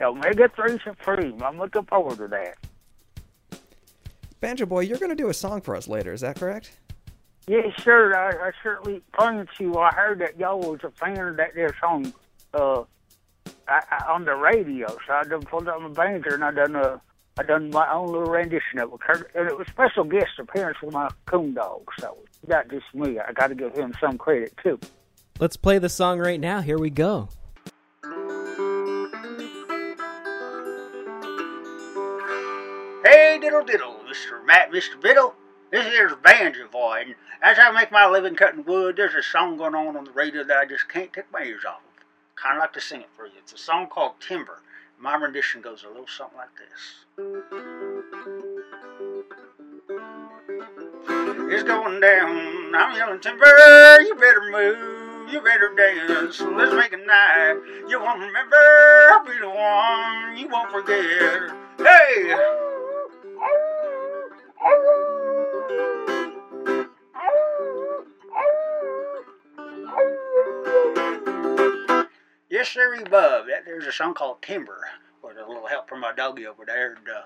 Omega 0.00 0.48
3 0.54 0.78
Supreme. 0.82 1.42
I'm 1.42 1.58
looking 1.58 1.84
forward 1.84 2.18
to 2.18 2.28
that. 2.28 2.56
Banjo 4.40 4.66
Boy, 4.66 4.80
you're 4.80 4.98
going 4.98 5.10
to 5.10 5.16
do 5.16 5.28
a 5.28 5.34
song 5.34 5.60
for 5.60 5.74
us 5.74 5.88
later, 5.88 6.12
is 6.12 6.20
that 6.20 6.38
correct? 6.38 6.70
Yes, 7.46 7.72
sir. 7.82 8.14
I, 8.14 8.48
I 8.48 8.52
certainly 8.62 9.02
promise 9.12 9.48
you. 9.58 9.76
I 9.78 9.92
heard 9.92 10.20
that 10.20 10.38
y'all 10.38 10.60
was 10.60 10.80
a 10.84 10.90
fan 10.90 11.18
of 11.18 11.36
that 11.38 11.54
there 11.54 11.74
song 11.80 12.12
uh, 12.54 12.82
I, 13.66 13.82
I, 13.90 14.12
on 14.12 14.24
the 14.26 14.34
radio. 14.34 14.86
So 15.06 15.12
I 15.14 15.24
done 15.24 15.42
pulled 15.42 15.66
up 15.66 15.80
my 15.80 15.88
banjo 15.88 16.34
and 16.34 16.44
I 16.44 16.50
done 16.50 16.76
uh, 16.76 16.98
I 17.38 17.44
done 17.44 17.70
my 17.70 17.90
own 17.90 18.08
little 18.08 18.26
rendition 18.30 18.78
of 18.80 18.92
it. 18.92 19.00
Kurt- 19.00 19.30
And 19.34 19.48
it 19.48 19.56
was 19.56 19.66
special 19.68 20.04
guest 20.04 20.38
appearance 20.38 20.76
with 20.82 20.92
my 20.92 21.08
coon 21.26 21.54
dog. 21.54 21.82
So 21.98 22.18
it's 22.26 22.48
not 22.48 22.68
just 22.68 22.84
me. 22.94 23.18
I 23.18 23.32
got 23.32 23.46
to 23.46 23.54
give 23.54 23.74
him 23.74 23.94
some 23.98 24.18
credit 24.18 24.52
too. 24.62 24.78
Let's 25.40 25.56
play 25.56 25.78
the 25.78 25.88
song 25.88 26.18
right 26.18 26.40
now. 26.40 26.60
Here 26.60 26.78
we 26.78 26.90
go. 26.90 27.28
Hey, 33.04 33.38
diddle 33.40 33.64
diddle, 33.64 33.97
Mr. 34.08 34.44
Matt, 34.44 34.72
Mr. 34.72 35.00
Biddle. 35.00 35.34
This 35.70 35.84
here's 35.84 36.14
Banjo 36.24 36.66
Boy, 36.68 37.02
and 37.04 37.14
as 37.42 37.58
I 37.60 37.70
make 37.70 37.92
my 37.92 38.08
living 38.08 38.34
cutting 38.34 38.64
wood, 38.64 38.96
there's 38.96 39.14
a 39.14 39.22
song 39.22 39.58
going 39.58 39.74
on 39.74 39.98
on 39.98 40.04
the 40.04 40.10
radio 40.12 40.42
that 40.44 40.56
I 40.56 40.64
just 40.64 40.88
can't 40.88 41.12
take 41.12 41.30
my 41.30 41.42
ears 41.42 41.64
off 41.68 41.76
of. 41.76 42.04
Kind 42.36 42.56
of 42.56 42.60
like 42.60 42.72
to 42.72 42.80
sing 42.80 43.02
it 43.02 43.10
for 43.14 43.26
you. 43.26 43.32
It's 43.38 43.52
a 43.52 43.58
song 43.58 43.86
called 43.88 44.12
Timber. 44.18 44.62
My 44.98 45.14
rendition 45.16 45.60
goes 45.60 45.84
a 45.84 45.88
little 45.88 46.06
something 46.06 46.38
like 46.38 46.48
this. 46.56 47.04
It's 51.52 51.64
going 51.64 52.00
down. 52.00 52.74
I'm 52.74 52.96
yelling 52.96 53.20
timber. 53.20 53.44
You 54.00 54.14
better 54.14 54.50
move. 54.50 55.30
You 55.30 55.42
better 55.42 55.74
dance. 55.76 56.40
Let's 56.40 56.74
make 56.74 56.94
a 56.94 56.96
night. 56.96 57.60
You 57.88 58.00
won't 58.00 58.20
remember. 58.20 58.56
I'll 59.10 59.24
be 59.24 59.38
the 59.38 59.50
one 59.50 60.38
you 60.38 60.48
won't 60.48 60.70
forget. 60.72 61.50
Hey! 61.78 62.64
Yes, 72.58 72.70
sir, 72.70 73.04
Bub. 73.04 73.46
That 73.46 73.64
there's 73.64 73.86
a 73.86 73.92
song 73.92 74.14
called 74.14 74.42
Timber, 74.42 74.80
with 75.22 75.36
a 75.36 75.46
little 75.46 75.68
help 75.68 75.88
from 75.88 76.00
my 76.00 76.12
doggy 76.12 76.44
over 76.44 76.64
there. 76.64 76.94
And, 76.94 77.08
uh, 77.08 77.22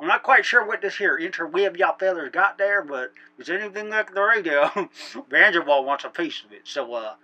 I'm 0.00 0.08
not 0.08 0.24
quite 0.24 0.44
sure 0.44 0.66
what 0.66 0.82
this 0.82 0.96
here 0.96 1.16
interweb 1.16 1.76
y'all 1.76 1.96
fellers 1.96 2.32
got 2.32 2.58
there, 2.58 2.82
but 2.82 3.12
if 3.38 3.42
it's 3.42 3.48
anything 3.48 3.90
like 3.90 4.12
the 4.12 4.20
radio, 4.20 4.90
Banjo 5.30 5.62
Boy 5.62 5.82
wants 5.82 6.02
a 6.02 6.08
piece 6.08 6.42
of 6.44 6.50
it. 6.50 6.62
So, 6.64 6.94
uh, 6.94 7.14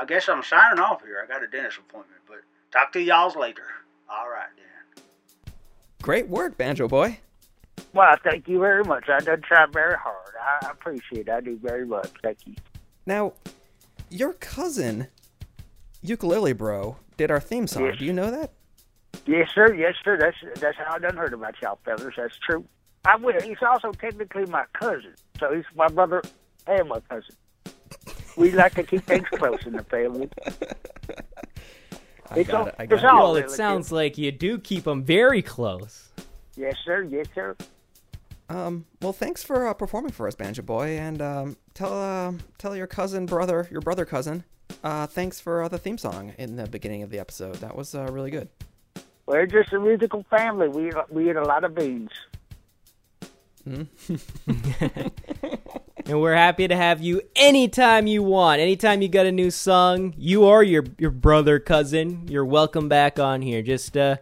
I 0.00 0.06
guess 0.06 0.30
I'm 0.30 0.42
signing 0.42 0.80
off 0.80 1.04
here. 1.04 1.22
I 1.22 1.30
got 1.30 1.42
a 1.42 1.46
dentist 1.46 1.76
appointment, 1.76 2.22
but 2.26 2.38
talk 2.70 2.90
to 2.94 3.02
y'all's 3.02 3.36
later. 3.36 3.66
All 4.08 4.30
right, 4.30 4.48
then. 4.56 5.04
Great 6.00 6.28
work, 6.28 6.56
Banjo 6.56 6.88
Boy. 6.88 7.18
Well, 7.92 8.16
thank 8.24 8.48
you 8.48 8.60
very 8.60 8.82
much. 8.82 9.10
I 9.10 9.20
done 9.20 9.42
tried 9.42 9.74
very 9.74 9.98
hard. 9.98 10.32
I 10.40 10.70
appreciate 10.70 11.28
it. 11.28 11.32
I 11.32 11.42
do 11.42 11.58
very 11.62 11.84
much. 11.84 12.10
Thank 12.22 12.46
you. 12.46 12.54
Now, 13.04 13.34
your 14.08 14.32
cousin, 14.32 15.08
Ukulele 16.02 16.52
Bro, 16.52 16.96
did 17.16 17.30
our 17.30 17.40
theme 17.40 17.66
song. 17.66 17.84
Yes. 17.86 17.98
Do 17.98 18.04
you 18.04 18.12
know 18.12 18.30
that? 18.30 18.52
Yes, 19.26 19.50
sir. 19.54 19.72
Yes, 19.74 19.94
sir. 20.04 20.16
That's 20.18 20.36
that's 20.60 20.76
how 20.78 20.94
I 20.94 20.98
done 20.98 21.16
heard 21.16 21.32
about 21.32 21.54
y'all 21.62 21.78
fellas. 21.84 22.14
That's 22.16 22.36
true. 22.38 22.64
I 23.04 23.16
will. 23.16 23.40
He's 23.40 23.58
also 23.62 23.92
technically 23.92 24.46
my 24.46 24.64
cousin, 24.72 25.14
so 25.38 25.54
he's 25.54 25.64
my 25.76 25.88
brother 25.88 26.22
and 26.66 26.88
my 26.88 27.00
cousin. 27.08 27.34
We 28.36 28.50
like 28.52 28.74
to 28.74 28.82
keep 28.82 29.04
things 29.04 29.26
close 29.34 29.64
in 29.66 29.74
the 29.74 29.84
family. 29.84 30.28
I 32.30 32.38
It's 32.38 32.48
got 32.50 32.60
all- 32.62 32.66
it. 32.68 32.74
I 32.78 32.86
got 32.86 32.98
it. 32.98 33.04
all- 33.04 33.18
Well, 33.18 33.36
it 33.36 33.42
really 33.44 33.56
sounds 33.56 33.92
like 33.92 34.16
you 34.16 34.32
do 34.32 34.58
keep 34.58 34.84
them 34.84 35.02
very 35.04 35.42
close. 35.42 36.10
Yes, 36.56 36.74
sir. 36.84 37.02
Yes, 37.02 37.26
sir. 37.34 37.56
Um, 38.48 38.86
well, 39.00 39.12
thanks 39.12 39.42
for 39.42 39.66
uh, 39.66 39.74
performing 39.74 40.12
for 40.12 40.26
us, 40.26 40.34
Banjo 40.34 40.62
Boy, 40.62 40.98
and 40.98 41.20
um, 41.22 41.56
tell 41.74 41.92
uh, 41.92 42.32
tell 42.58 42.74
your 42.76 42.86
cousin, 42.86 43.26
brother, 43.26 43.68
your 43.70 43.80
brother 43.80 44.04
cousin, 44.04 44.44
uh, 44.82 45.06
thanks 45.06 45.40
for 45.40 45.62
uh, 45.62 45.68
the 45.68 45.78
theme 45.78 45.98
song 45.98 46.32
in 46.38 46.56
the 46.56 46.66
beginning 46.66 47.02
of 47.02 47.10
the 47.10 47.18
episode. 47.18 47.56
That 47.56 47.76
was 47.76 47.94
uh, 47.94 48.06
really 48.10 48.30
good. 48.30 48.48
We're 49.26 49.46
just 49.46 49.72
a 49.72 49.78
musical 49.78 50.24
family. 50.30 50.68
We 50.68 50.90
we 51.10 51.30
eat 51.30 51.36
a 51.36 51.44
lot 51.44 51.64
of 51.64 51.74
beans. 51.74 52.10
And 56.04 56.20
we're 56.20 56.34
happy 56.34 56.66
to 56.66 56.74
have 56.74 57.00
you 57.00 57.22
anytime 57.36 58.08
you 58.08 58.24
want. 58.24 58.60
Anytime 58.60 59.02
you 59.02 59.08
got 59.08 59.26
a 59.26 59.30
new 59.32 59.52
song, 59.52 60.14
you 60.18 60.44
or 60.44 60.62
your 60.64 60.84
your 60.98 61.12
brother, 61.12 61.60
cousin, 61.60 62.26
you're 62.26 62.44
welcome 62.44 62.88
back 62.88 63.20
on 63.20 63.40
here. 63.40 63.62
Just 63.62 63.96
uh 63.96 64.16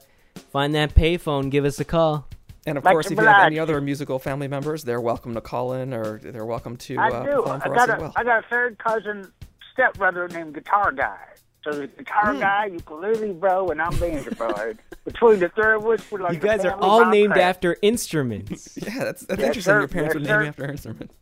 find 0.53 0.75
that 0.75 0.95
payphone, 0.95 1.51
give 1.51 1.65
us 1.65 1.81
a 1.81 1.85
call. 1.87 2.29
And 2.67 2.77
of 2.77 2.85
Like 2.85 2.93
course, 2.93 3.11
if 3.11 3.19
you 3.19 3.25
have 3.25 3.47
any 3.47 3.59
other 3.59 3.81
musical 3.81 4.19
family 4.19 4.47
members, 4.47 4.85
they're 4.85 5.01
welcome 5.01 5.33
to 5.35 5.41
call 5.41 5.73
in 5.73 5.95
or 5.95 6.19
they're 6.19 6.45
welcome 6.45 6.77
to 6.77 6.99
I 6.99 7.09
uh, 7.09 7.25
do. 7.25 7.31
perform 7.37 7.63
I 7.63 7.67
for 7.67 7.75
us 7.75 7.87
got 7.87 7.91
as 7.91 7.99
a 7.99 8.03
well. 8.03 8.13
I 8.15 8.25
got 8.25 8.45
a 8.45 8.49
third 8.49 8.79
cousin 8.79 9.33
stepbrother 9.73 10.29
named 10.29 10.55
Guitar 10.55 10.93
Guy. 10.93 11.19
So 11.63 11.73
the 11.75 11.87
guitar 11.89 12.33
Hmm. 12.35 12.41
guy, 12.41 12.67
ukulele 12.73 13.33
bro, 13.33 13.69
and 13.69 13.83
I'm 13.83 13.95
banjo 13.99 14.31
bro. 14.31 14.73
Between 15.05 15.41
the 15.41 15.49
three 15.51 15.75
of 15.75 15.87
us, 15.87 16.01
we're 16.11 16.21
like 16.21 16.33
You 16.35 16.41
guys 16.41 16.65
are 16.65 16.75
all 16.81 17.05
named 17.05 17.35
craft. 17.35 17.57
after 17.57 17.77
instruments. 17.83 18.77
Yeah, 18.83 19.05
that's 19.05 19.27
that's 19.27 19.41
Yes, 19.41 19.49
interesting. 19.49 19.63
sir. 19.63 19.79
Your 19.81 19.89
parents 19.89 20.15
Yes, 20.15 20.21
would 20.23 20.29
name 20.31 20.41
you 20.43 20.47
after 20.47 20.71
instruments. 20.71 21.15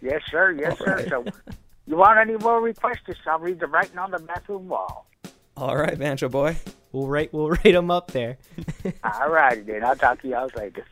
Yes, 0.00 0.22
sir. 0.30 0.52
Yes, 0.52 0.76
All 0.80 0.86
sir. 0.86 0.94
right. 0.96 1.08
So, 1.08 1.24
you 1.86 1.96
want 1.96 2.18
any 2.18 2.36
more 2.36 2.60
requests? 2.60 3.00
I'll 3.26 3.38
read 3.40 3.58
the 3.60 3.66
writing 3.66 3.98
on 3.98 4.12
the 4.12 4.18
bathroom 4.20 4.68
wall. 4.68 5.06
All 5.56 5.76
right, 5.76 5.98
Banjo 5.98 6.28
Boy. 6.28 6.56
We'll 6.92 7.06
rate 7.08 7.32
we'll 7.32 7.50
rate 7.64 7.72
them 7.72 7.90
up 7.90 8.12
there. 8.12 8.38
All 9.04 9.30
righty 9.30 9.62
then. 9.62 9.84
I'll 9.84 9.96
talk 9.96 10.22
to 10.22 10.28
y'all 10.28 10.48
later. 10.56 10.84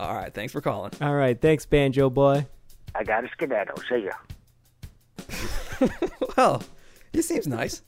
All 0.00 0.14
right, 0.14 0.32
thanks 0.32 0.52
for 0.52 0.60
calling. 0.62 0.92
All 1.02 1.14
right, 1.14 1.38
thanks 1.40 1.66
Banjo 1.66 2.08
boy. 2.10 2.46
I 2.94 3.04
got 3.04 3.24
a 3.24 3.28
skedaddle. 3.28 3.76
See 3.88 4.06
ya. 4.06 5.52
well, 6.36 6.62
he 7.12 7.22
seems 7.22 7.46
nice. 7.46 7.82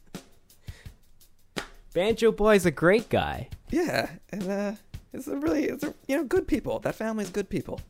Banjo 1.93 2.33
boy's 2.33 2.67
a 2.67 2.71
great 2.71 3.09
guy. 3.09 3.49
Yeah, 3.71 4.11
and 4.31 4.49
uh, 4.49 4.73
it's 5.13 5.27
a 5.27 5.37
really, 5.37 5.65
it's 5.65 5.85
a, 5.85 5.95
you 6.07 6.17
know, 6.17 6.25
good 6.25 6.47
people. 6.47 6.79
That 6.79 6.95
family's 6.95 7.31
good 7.31 7.49
people. 7.49 7.81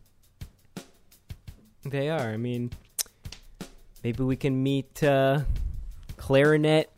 They 1.84 2.08
are. 2.10 2.30
I 2.30 2.36
mean, 2.36 2.70
maybe 4.04 4.22
we 4.22 4.36
can 4.36 4.62
meet 4.62 5.02
uh 5.02 5.40
clarinet 6.16 6.90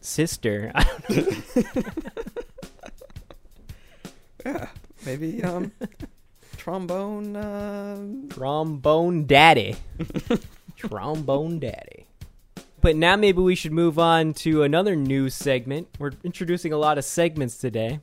sister. 0.00 0.72
Yeah, 4.44 4.68
maybe 5.06 5.42
um, 5.44 5.72
trombone. 6.56 7.36
Uh, 7.36 7.98
Trombone 8.30 9.26
Daddy. 9.26 9.76
Trombone 10.88 11.58
Daddy. 11.58 12.06
But 12.80 12.96
now 12.96 13.16
maybe 13.16 13.40
we 13.40 13.54
should 13.54 13.72
move 13.72 13.98
on 13.98 14.34
to 14.34 14.64
another 14.64 14.96
new 14.96 15.30
segment. 15.30 15.88
We're 15.98 16.12
introducing 16.24 16.72
a 16.72 16.76
lot 16.76 16.98
of 16.98 17.04
segments 17.04 17.56
today. 17.56 18.00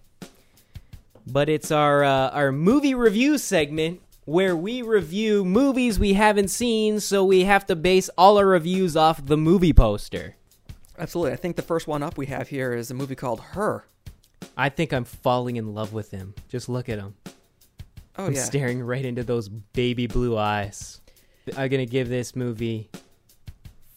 But 1.27 1.49
it's 1.49 1.69
our 1.71 2.03
uh, 2.03 2.29
our 2.29 2.51
movie 2.51 2.95
review 2.95 3.37
segment 3.37 4.01
where 4.25 4.55
we 4.55 4.81
review 4.81 5.43
movies 5.43 5.99
we 5.99 6.13
haven't 6.13 6.47
seen, 6.49 6.99
so 6.99 7.23
we 7.25 7.43
have 7.43 7.65
to 7.65 7.75
base 7.75 8.09
all 8.17 8.37
our 8.37 8.45
reviews 8.45 8.95
off 8.95 9.25
the 9.25 9.37
movie 9.37 9.73
poster. 9.73 10.35
absolutely. 10.97 11.33
I 11.33 11.35
think 11.35 11.55
the 11.55 11.61
first 11.61 11.87
one 11.87 12.03
up 12.03 12.17
we 12.17 12.27
have 12.27 12.47
here 12.47 12.73
is 12.73 12.89
a 12.91 12.93
movie 12.93 13.15
called 13.15 13.39
Her. 13.41 13.85
I 14.55 14.69
think 14.69 14.93
I'm 14.93 15.03
falling 15.05 15.55
in 15.57 15.73
love 15.73 15.93
with 15.93 16.11
him. 16.11 16.33
Just 16.47 16.69
look 16.69 16.89
at 16.89 16.99
him. 16.99 17.15
Oh 18.17 18.25
I'm 18.27 18.33
yeah, 18.33 18.43
staring 18.43 18.81
right 18.81 19.03
into 19.05 19.23
those 19.23 19.49
baby 19.49 20.07
blue 20.07 20.37
eyes. 20.37 21.01
I'm 21.57 21.69
gonna 21.69 21.85
give 21.85 22.09
this 22.09 22.35
movie 22.35 22.89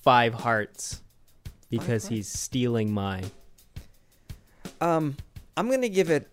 five 0.02 0.34
hearts 0.34 1.02
because 1.70 2.08
he's 2.08 2.28
stealing 2.28 2.92
mine. 2.92 3.30
um, 4.80 5.16
I'm 5.56 5.70
gonna 5.70 5.88
give 5.88 6.10
it 6.10 6.28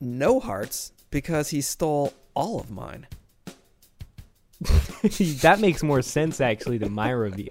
no 0.00 0.40
hearts 0.40 0.92
because 1.10 1.50
he 1.50 1.60
stole 1.60 2.12
all 2.34 2.60
of 2.60 2.70
mine. 2.70 3.06
that 4.60 5.58
makes 5.60 5.82
more 5.82 6.02
sense 6.02 6.40
actually 6.40 6.78
than 6.78 6.92
my 6.92 7.10
review. 7.10 7.50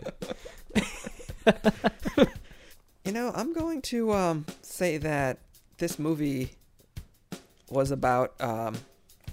You 3.06 3.12
know, 3.12 3.32
I'm 3.36 3.54
going 3.54 3.84
to 3.84 4.14
um, 4.14 4.46
say 4.64 4.98
that 4.98 5.38
this 5.78 6.00
movie 6.00 6.54
was 7.70 7.92
about 7.92 8.34
um, 8.42 8.76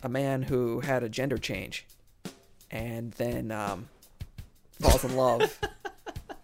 a 0.02 0.10
man 0.10 0.42
who 0.42 0.80
had 0.80 1.02
a 1.02 1.08
gender 1.08 1.38
change 1.38 1.86
and 2.72 3.12
then 3.12 3.52
um, 3.52 3.88
falls 4.80 5.04
in 5.04 5.14
love 5.14 5.60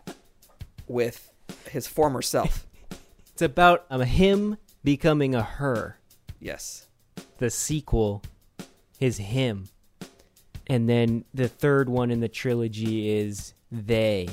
with 0.87 1.33
his 1.71 1.87
former 1.87 2.23
self. 2.23 2.67
It's 3.33 3.43
about 3.43 3.87
a 3.91 4.05
him 4.05 4.59
becoming 4.85 5.35
a 5.35 5.43
her. 5.43 5.99
Yes. 6.39 6.87
The 7.39 7.51
sequel 7.51 8.23
is 9.01 9.17
him. 9.17 9.69
And 10.67 10.89
then 10.89 11.25
the 11.33 11.49
third 11.49 11.89
one 11.89 12.11
in 12.11 12.21
the 12.21 12.29
trilogy 12.29 13.11
is 13.11 13.55
they. 13.73 14.29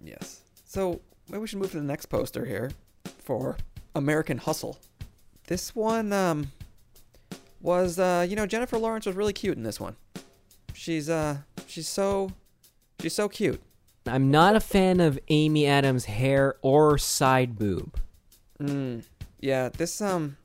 Yes. 0.00 0.40
So 0.64 1.00
maybe 1.28 1.40
we 1.42 1.46
should 1.46 1.60
move 1.60 1.70
to 1.72 1.78
the 1.78 1.84
next 1.84 2.06
poster 2.06 2.44
here 2.44 2.72
for 3.18 3.56
American 3.94 4.38
Hustle. 4.38 4.78
This 5.46 5.74
one 5.74 6.12
um, 6.12 6.50
was, 7.60 7.98
uh, 7.98 8.26
you 8.28 8.36
know, 8.36 8.46
Jennifer 8.46 8.78
Lawrence 8.78 9.06
was 9.06 9.16
really 9.16 9.32
cute 9.32 9.56
in 9.56 9.62
this 9.62 9.80
one. 9.80 9.96
She's 10.74 11.10
uh, 11.10 11.38
she's 11.66 11.88
so, 11.88 12.30
she's 13.00 13.14
so 13.14 13.28
cute. 13.28 13.60
I'm 14.06 14.30
not 14.30 14.56
a 14.56 14.60
fan 14.60 15.00
of 15.00 15.18
Amy 15.28 15.66
Adams' 15.66 16.06
hair 16.06 16.54
or 16.62 16.98
side 16.98 17.58
boob. 17.58 17.98
Mm, 18.60 19.04
yeah, 19.40 19.68
this 19.68 20.00
um, 20.00 20.36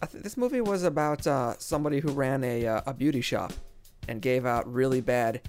I 0.00 0.06
th- 0.06 0.22
this 0.22 0.36
movie 0.36 0.60
was 0.60 0.82
about 0.82 1.26
uh, 1.26 1.54
somebody 1.58 2.00
who 2.00 2.10
ran 2.12 2.42
a 2.42 2.66
uh, 2.66 2.80
a 2.86 2.94
beauty 2.94 3.20
shop 3.20 3.52
and 4.08 4.20
gave 4.20 4.44
out 4.44 4.70
really 4.72 5.00
bad 5.00 5.42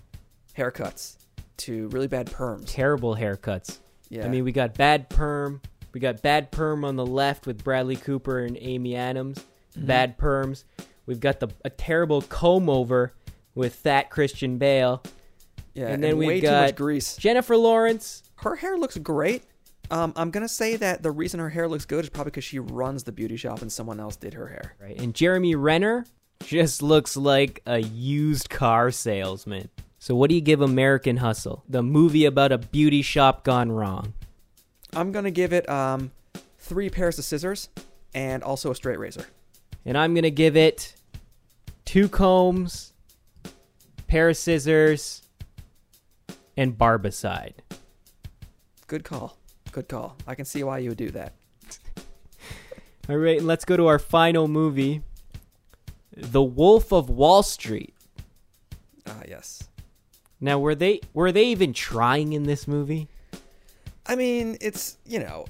haircuts 0.58 1.18
to 1.58 1.88
really 1.90 2.08
bad 2.08 2.28
perms. 2.28 2.66
Terrible 2.68 3.16
haircuts. 3.16 3.80
Yeah. 4.10 4.26
I 4.26 4.28
mean, 4.28 4.44
we 4.44 4.52
got 4.52 4.76
bad 4.76 5.10
perm. 5.10 5.62
We 5.94 6.00
got 6.00 6.22
bad 6.22 6.52
perm 6.52 6.86
on 6.86 6.96
the 6.96 7.06
left 7.06 7.48
with 7.48 7.64
Bradley 7.64 7.96
Cooper 7.96 8.40
and 8.40 8.58
Amy 8.60 8.96
Adams. 8.96 9.40
Mm-hmm. 9.76 9.88
Bad 9.88 10.18
perms. 10.18 10.64
We've 11.06 11.20
got 11.20 11.40
the 11.40 11.50
a 11.66 11.70
terrible 11.70 12.22
comb 12.22 12.70
over 12.70 13.14
with 13.56 13.76
fat 13.76 14.10
Christian 14.10 14.58
Bale. 14.58 15.04
yeah, 15.74 15.88
and 15.88 16.04
then 16.04 16.18
we've 16.18 16.28
way 16.28 16.42
too 16.42 16.48
got 16.48 16.66
much 16.68 16.76
grease. 16.76 17.18
Jennifer 17.18 17.58
Lawrence. 17.58 18.24
Her 18.36 18.56
hair 18.56 18.78
looks 18.78 18.98
great. 18.98 19.44
Um, 19.92 20.14
I'm 20.16 20.32
gonna 20.32 20.48
say 20.50 20.76
that 20.78 21.04
the 21.04 21.12
reason 21.12 21.40
her 21.40 21.50
hair 21.50 21.68
looks 21.68 21.86
good 21.86 22.04
is 22.06 22.10
probably 22.10 22.32
because 22.32 22.44
she 22.46 22.60
runs 22.60 23.04
the 23.04 23.12
beauty 23.12 23.38
shop 23.38 23.62
and 23.62 23.72
someone 23.72 24.00
else 24.00 24.16
did 24.16 24.34
her 24.34 24.48
hair. 24.48 24.76
Right. 24.82 25.00
And 25.00 25.14
Jeremy 25.14 25.56
Renner 25.56 26.06
just 26.46 26.82
looks 26.82 27.16
like 27.16 27.62
a 27.66 27.80
used 27.80 28.50
car 28.50 28.92
salesman. 28.92 29.70
So 30.00 30.16
what 30.16 30.30
do 30.30 30.36
you 30.36 30.42
give 30.42 30.62
American 30.62 31.18
Hustle? 31.18 31.64
The 31.70 31.84
movie 31.84 32.26
about 32.26 32.52
a 32.52 32.58
beauty 32.58 33.02
shop 33.02 33.44
gone 33.44 33.72
wrong. 33.72 34.14
I'm 34.94 35.12
gonna 35.12 35.32
give 35.32 35.54
it 35.54 35.68
um, 35.70 36.12
three 36.60 36.90
pairs 36.90 37.20
of 37.20 37.26
scissors 37.26 37.70
and 38.14 38.44
also 38.44 38.72
a 38.72 38.76
straight 38.76 39.00
razor. 39.00 39.26
And 39.86 39.98
I'm 39.98 40.14
going 40.14 40.24
to 40.24 40.32
give 40.32 40.56
it 40.56 40.96
two 41.86 42.08
combs, 42.08 42.94
pair 44.08 44.30
of 44.30 44.38
scissors, 44.38 45.24
and 46.56 46.78
barbicide. 46.78 47.54
Good 48.88 49.04
call. 49.04 49.38
Good 49.72 49.88
call. 49.88 50.16
I 50.28 50.36
can 50.36 50.46
see 50.46 50.64
why 50.64 50.80
you 50.80 50.90
would 50.90 50.98
do 50.98 51.10
that. 51.12 51.34
All 53.10 53.18
right, 53.18 53.40
and 53.40 53.48
let's 53.48 53.66
go 53.66 53.76
to 53.76 53.88
our 53.88 54.00
final 54.00 54.48
movie, 54.48 55.02
The 56.16 56.44
Wolf 56.44 56.94
of 56.94 57.10
Wall 57.10 57.44
Street. 57.44 57.94
Ah, 59.08 59.22
yes. 59.28 59.68
Now, 60.40 60.60
were 60.60 60.76
they 60.76 61.02
were 61.14 61.32
they 61.32 61.46
even 61.46 61.74
trying 61.74 62.34
in 62.34 62.44
this 62.44 62.68
movie? 62.68 63.08
I 64.06 64.16
mean, 64.16 64.58
it's 64.62 64.98
you 65.06 65.20
know, 65.20 65.46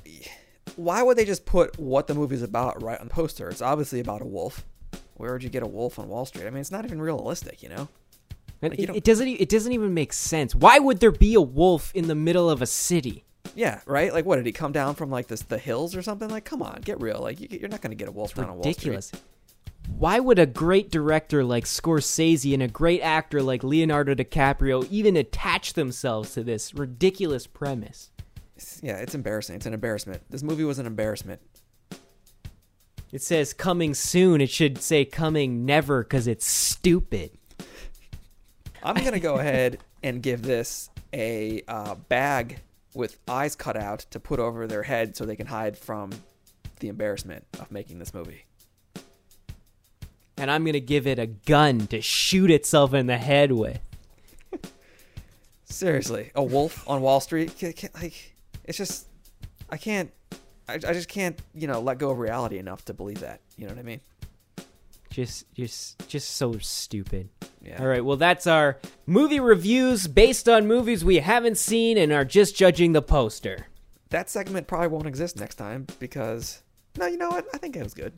why 0.75 1.01
would 1.03 1.17
they 1.17 1.25
just 1.25 1.45
put 1.45 1.77
what 1.77 2.07
the 2.07 2.13
movie's 2.13 2.41
about 2.41 2.81
right 2.81 2.99
on 2.99 3.07
the 3.07 3.13
poster? 3.13 3.49
It's 3.49 3.61
obviously 3.61 3.99
about 3.99 4.21
a 4.21 4.25
wolf. 4.25 4.65
Where 5.15 5.33
would 5.33 5.43
you 5.43 5.49
get 5.49 5.63
a 5.63 5.67
wolf 5.67 5.99
on 5.99 6.07
Wall 6.07 6.25
Street? 6.25 6.45
I 6.45 6.49
mean, 6.49 6.61
it's 6.61 6.71
not 6.71 6.85
even 6.85 7.01
realistic, 7.01 7.61
you 7.61 7.69
know. 7.69 7.87
Like, 8.61 8.79
you 8.79 8.85
it, 8.89 8.97
it 8.97 9.03
doesn't 9.03 9.27
it 9.27 9.49
doesn't 9.49 9.71
even 9.71 9.93
make 9.93 10.13
sense. 10.13 10.55
Why 10.55 10.79
would 10.79 10.99
there 10.99 11.11
be 11.11 11.33
a 11.33 11.41
wolf 11.41 11.91
in 11.93 12.07
the 12.07 12.15
middle 12.15 12.49
of 12.49 12.61
a 12.61 12.65
city? 12.65 13.25
Yeah, 13.55 13.81
right. 13.85 14.13
Like, 14.13 14.25
what 14.25 14.37
did 14.37 14.45
he 14.45 14.51
come 14.51 14.71
down 14.71 14.95
from 14.95 15.11
like 15.11 15.27
this 15.27 15.41
the 15.41 15.57
hills 15.57 15.95
or 15.95 16.01
something? 16.01 16.29
Like, 16.29 16.45
come 16.45 16.61
on, 16.61 16.81
get 16.83 17.01
real. 17.01 17.19
Like, 17.19 17.39
you, 17.39 17.47
you're 17.51 17.69
not 17.69 17.81
gonna 17.81 17.95
get 17.95 18.07
a 18.07 18.11
wolf 18.11 18.37
around 18.37 18.49
on 18.49 18.55
Wall 18.55 18.63
Street. 18.63 18.77
Ridiculous. 18.77 19.11
Why 19.97 20.19
would 20.19 20.39
a 20.39 20.45
great 20.45 20.91
director 20.91 21.43
like 21.43 21.65
Scorsese 21.65 22.53
and 22.53 22.63
a 22.63 22.69
great 22.69 23.01
actor 23.01 23.43
like 23.43 23.63
Leonardo 23.63 24.15
DiCaprio 24.15 24.87
even 24.89 25.17
attach 25.17 25.73
themselves 25.73 26.33
to 26.33 26.43
this 26.43 26.73
ridiculous 26.73 27.47
premise? 27.47 28.09
It's- 28.63 28.79
yeah, 28.81 28.97
it's 28.97 29.13
embarrassing. 29.15 29.55
It's 29.55 29.65
an 29.65 29.73
embarrassment. 29.73 30.23
This 30.29 30.41
movie 30.43 30.63
was 30.63 30.79
an 30.79 30.85
embarrassment. 30.85 31.41
It 33.11 33.21
says 33.21 33.53
coming 33.53 33.93
soon. 33.93 34.41
It 34.41 34.49
should 34.49 34.79
say 34.81 35.05
coming 35.05 35.65
never 35.65 36.01
because 36.03 36.25
it's 36.27 36.47
stupid. 36.47 37.31
I'm 38.81 38.95
gonna 38.95 39.19
go 39.19 39.35
ahead 39.35 39.79
and 40.01 40.21
give 40.21 40.41
this 40.41 40.89
a 41.13 41.61
uh, 41.67 41.95
bag 41.95 42.59
with 42.95 43.19
eyes 43.27 43.55
cut 43.55 43.77
out 43.77 43.99
to 44.11 44.19
put 44.19 44.39
over 44.39 44.65
their 44.67 44.83
head 44.83 45.15
so 45.15 45.25
they 45.25 45.35
can 45.35 45.47
hide 45.47 45.77
from 45.77 46.11
the 46.79 46.87
embarrassment 46.89 47.45
of 47.59 47.71
making 47.71 47.99
this 47.99 48.13
movie. 48.13 48.45
And 50.37 50.49
I'm 50.49 50.63
going 50.63 50.73
to 50.73 50.81
give 50.81 51.07
it 51.07 51.19
a 51.19 51.27
gun 51.27 51.87
to 51.87 52.01
shoot 52.01 52.49
itself 52.51 52.93
in 52.93 53.05
the 53.05 53.17
head 53.17 53.51
with. 53.51 53.79
Seriously, 55.63 56.31
a 56.35 56.43
wolf 56.43 56.87
on 56.87 57.01
Wall 57.01 57.19
Street? 57.19 57.53
Like, 57.95 58.32
it's 58.65 58.77
just, 58.77 59.07
I 59.69 59.77
can't, 59.77 60.11
I, 60.67 60.75
I 60.75 60.93
just 60.93 61.09
can't, 61.09 61.39
you 61.53 61.67
know, 61.67 61.79
let 61.81 61.97
go 61.97 62.09
of 62.09 62.19
reality 62.19 62.57
enough 62.57 62.85
to 62.85 62.93
believe 62.93 63.19
that. 63.21 63.41
You 63.57 63.65
know 63.67 63.73
what 63.73 63.79
I 63.79 63.83
mean? 63.83 64.01
Just, 65.09 65.51
just, 65.53 66.07
just 66.07 66.31
so 66.31 66.57
stupid. 66.57 67.29
Yeah. 67.61 67.79
All 67.79 67.87
right. 67.87 68.03
Well, 68.03 68.17
that's 68.17 68.47
our 68.47 68.79
movie 69.05 69.39
reviews 69.39 70.07
based 70.07 70.49
on 70.49 70.67
movies 70.67 71.05
we 71.05 71.17
haven't 71.17 71.57
seen 71.57 71.97
and 71.97 72.11
are 72.11 72.25
just 72.25 72.55
judging 72.55 72.93
the 72.93 73.01
poster. 73.01 73.67
That 74.09 74.29
segment 74.29 74.67
probably 74.67 74.87
won't 74.87 75.07
exist 75.07 75.39
next 75.39 75.55
time 75.55 75.87
because, 75.99 76.61
no, 76.97 77.05
you 77.05 77.17
know 77.17 77.29
what? 77.29 77.47
I 77.53 77.57
think 77.57 77.75
it 77.75 77.83
was 77.83 77.93
good. 77.93 78.13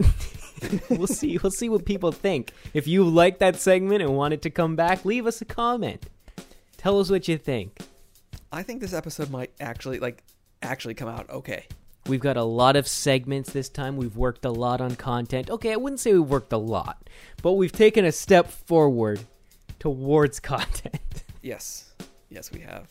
we'll 0.90 1.06
see. 1.06 1.38
We'll 1.42 1.50
see 1.50 1.68
what 1.68 1.84
people 1.84 2.12
think. 2.12 2.52
If 2.74 2.86
you 2.86 3.04
like 3.04 3.38
that 3.38 3.56
segment 3.56 4.02
and 4.02 4.16
want 4.16 4.34
it 4.34 4.42
to 4.42 4.50
come 4.50 4.76
back, 4.76 5.04
leave 5.04 5.26
us 5.26 5.40
a 5.40 5.44
comment. 5.44 6.06
Tell 6.76 7.00
us 7.00 7.10
what 7.10 7.28
you 7.28 7.38
think. 7.38 7.78
I 8.52 8.62
think 8.62 8.80
this 8.80 8.92
episode 8.92 9.30
might 9.30 9.50
actually, 9.60 9.98
like, 9.98 10.22
actually 10.62 10.94
come 10.94 11.08
out 11.08 11.28
okay. 11.30 11.66
We've 12.06 12.20
got 12.20 12.38
a 12.38 12.44
lot 12.44 12.76
of 12.76 12.88
segments 12.88 13.52
this 13.52 13.68
time. 13.68 13.96
We've 13.96 14.16
worked 14.16 14.44
a 14.46 14.50
lot 14.50 14.80
on 14.80 14.96
content. 14.96 15.50
Okay, 15.50 15.72
I 15.72 15.76
wouldn't 15.76 16.00
say 16.00 16.14
we've 16.14 16.22
worked 16.22 16.54
a 16.54 16.58
lot, 16.58 17.10
but 17.42 17.52
we've 17.52 17.72
taken 17.72 18.06
a 18.06 18.12
step 18.12 18.50
forward 18.50 19.20
towards 19.78 20.40
content. 20.40 21.24
Yes. 21.42 21.92
Yes, 22.30 22.50
we 22.50 22.60
have. 22.60 22.88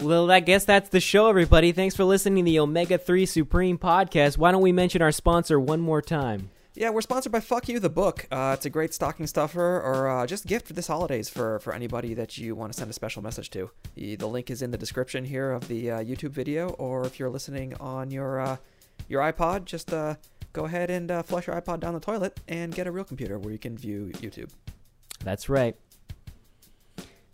Well, 0.00 0.30
I 0.30 0.40
guess 0.40 0.64
that's 0.64 0.90
the 0.90 1.00
show, 1.00 1.28
everybody. 1.28 1.72
Thanks 1.72 1.94
for 1.94 2.04
listening 2.04 2.44
to 2.44 2.50
the 2.50 2.58
Omega 2.58 2.98
3 2.98 3.24
Supreme 3.24 3.78
podcast. 3.78 4.36
Why 4.36 4.52
don't 4.52 4.60
we 4.60 4.72
mention 4.72 5.00
our 5.00 5.12
sponsor 5.12 5.58
one 5.58 5.80
more 5.80 6.02
time? 6.02 6.50
Yeah, 6.78 6.90
we're 6.90 7.00
sponsored 7.00 7.32
by 7.32 7.40
Fuck 7.40 7.70
You 7.70 7.80
the 7.80 7.88
Book. 7.88 8.26
Uh, 8.30 8.52
it's 8.54 8.66
a 8.66 8.70
great 8.70 8.92
stocking 8.92 9.26
stuffer 9.26 9.80
or 9.80 10.10
uh, 10.10 10.26
just 10.26 10.44
gift 10.46 10.66
for 10.66 10.74
this 10.74 10.86
holidays 10.86 11.26
for, 11.26 11.58
for 11.60 11.72
anybody 11.72 12.12
that 12.12 12.36
you 12.36 12.54
want 12.54 12.70
to 12.70 12.78
send 12.78 12.90
a 12.90 12.92
special 12.92 13.22
message 13.22 13.48
to. 13.52 13.70
The, 13.94 14.16
the 14.16 14.26
link 14.26 14.50
is 14.50 14.60
in 14.60 14.72
the 14.72 14.76
description 14.76 15.24
here 15.24 15.52
of 15.52 15.68
the 15.68 15.90
uh, 15.90 16.04
YouTube 16.04 16.32
video, 16.32 16.68
or 16.68 17.06
if 17.06 17.18
you're 17.18 17.30
listening 17.30 17.72
on 17.80 18.10
your 18.10 18.40
uh, 18.40 18.56
your 19.08 19.22
iPod, 19.22 19.64
just 19.64 19.90
uh, 19.90 20.16
go 20.52 20.66
ahead 20.66 20.90
and 20.90 21.10
uh, 21.10 21.22
flush 21.22 21.46
your 21.46 21.58
iPod 21.58 21.80
down 21.80 21.94
the 21.94 22.00
toilet 22.00 22.40
and 22.46 22.74
get 22.74 22.86
a 22.86 22.90
real 22.90 23.04
computer 23.04 23.38
where 23.38 23.52
you 23.52 23.58
can 23.58 23.78
view 23.78 24.10
YouTube. 24.16 24.50
That's 25.24 25.48
right. 25.48 25.76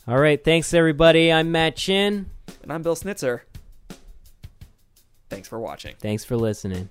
All 0.06 0.18
right, 0.18 0.42
thanks, 0.42 0.72
everybody. 0.72 1.32
I'm 1.32 1.50
Matt 1.50 1.74
Chin. 1.74 2.30
And 2.62 2.72
I'm 2.72 2.82
Bill 2.82 2.94
Snitzer. 2.94 3.40
Thanks 5.28 5.48
for 5.48 5.58
watching. 5.58 5.96
Thanks 5.98 6.24
for 6.24 6.36
listening. 6.36 6.90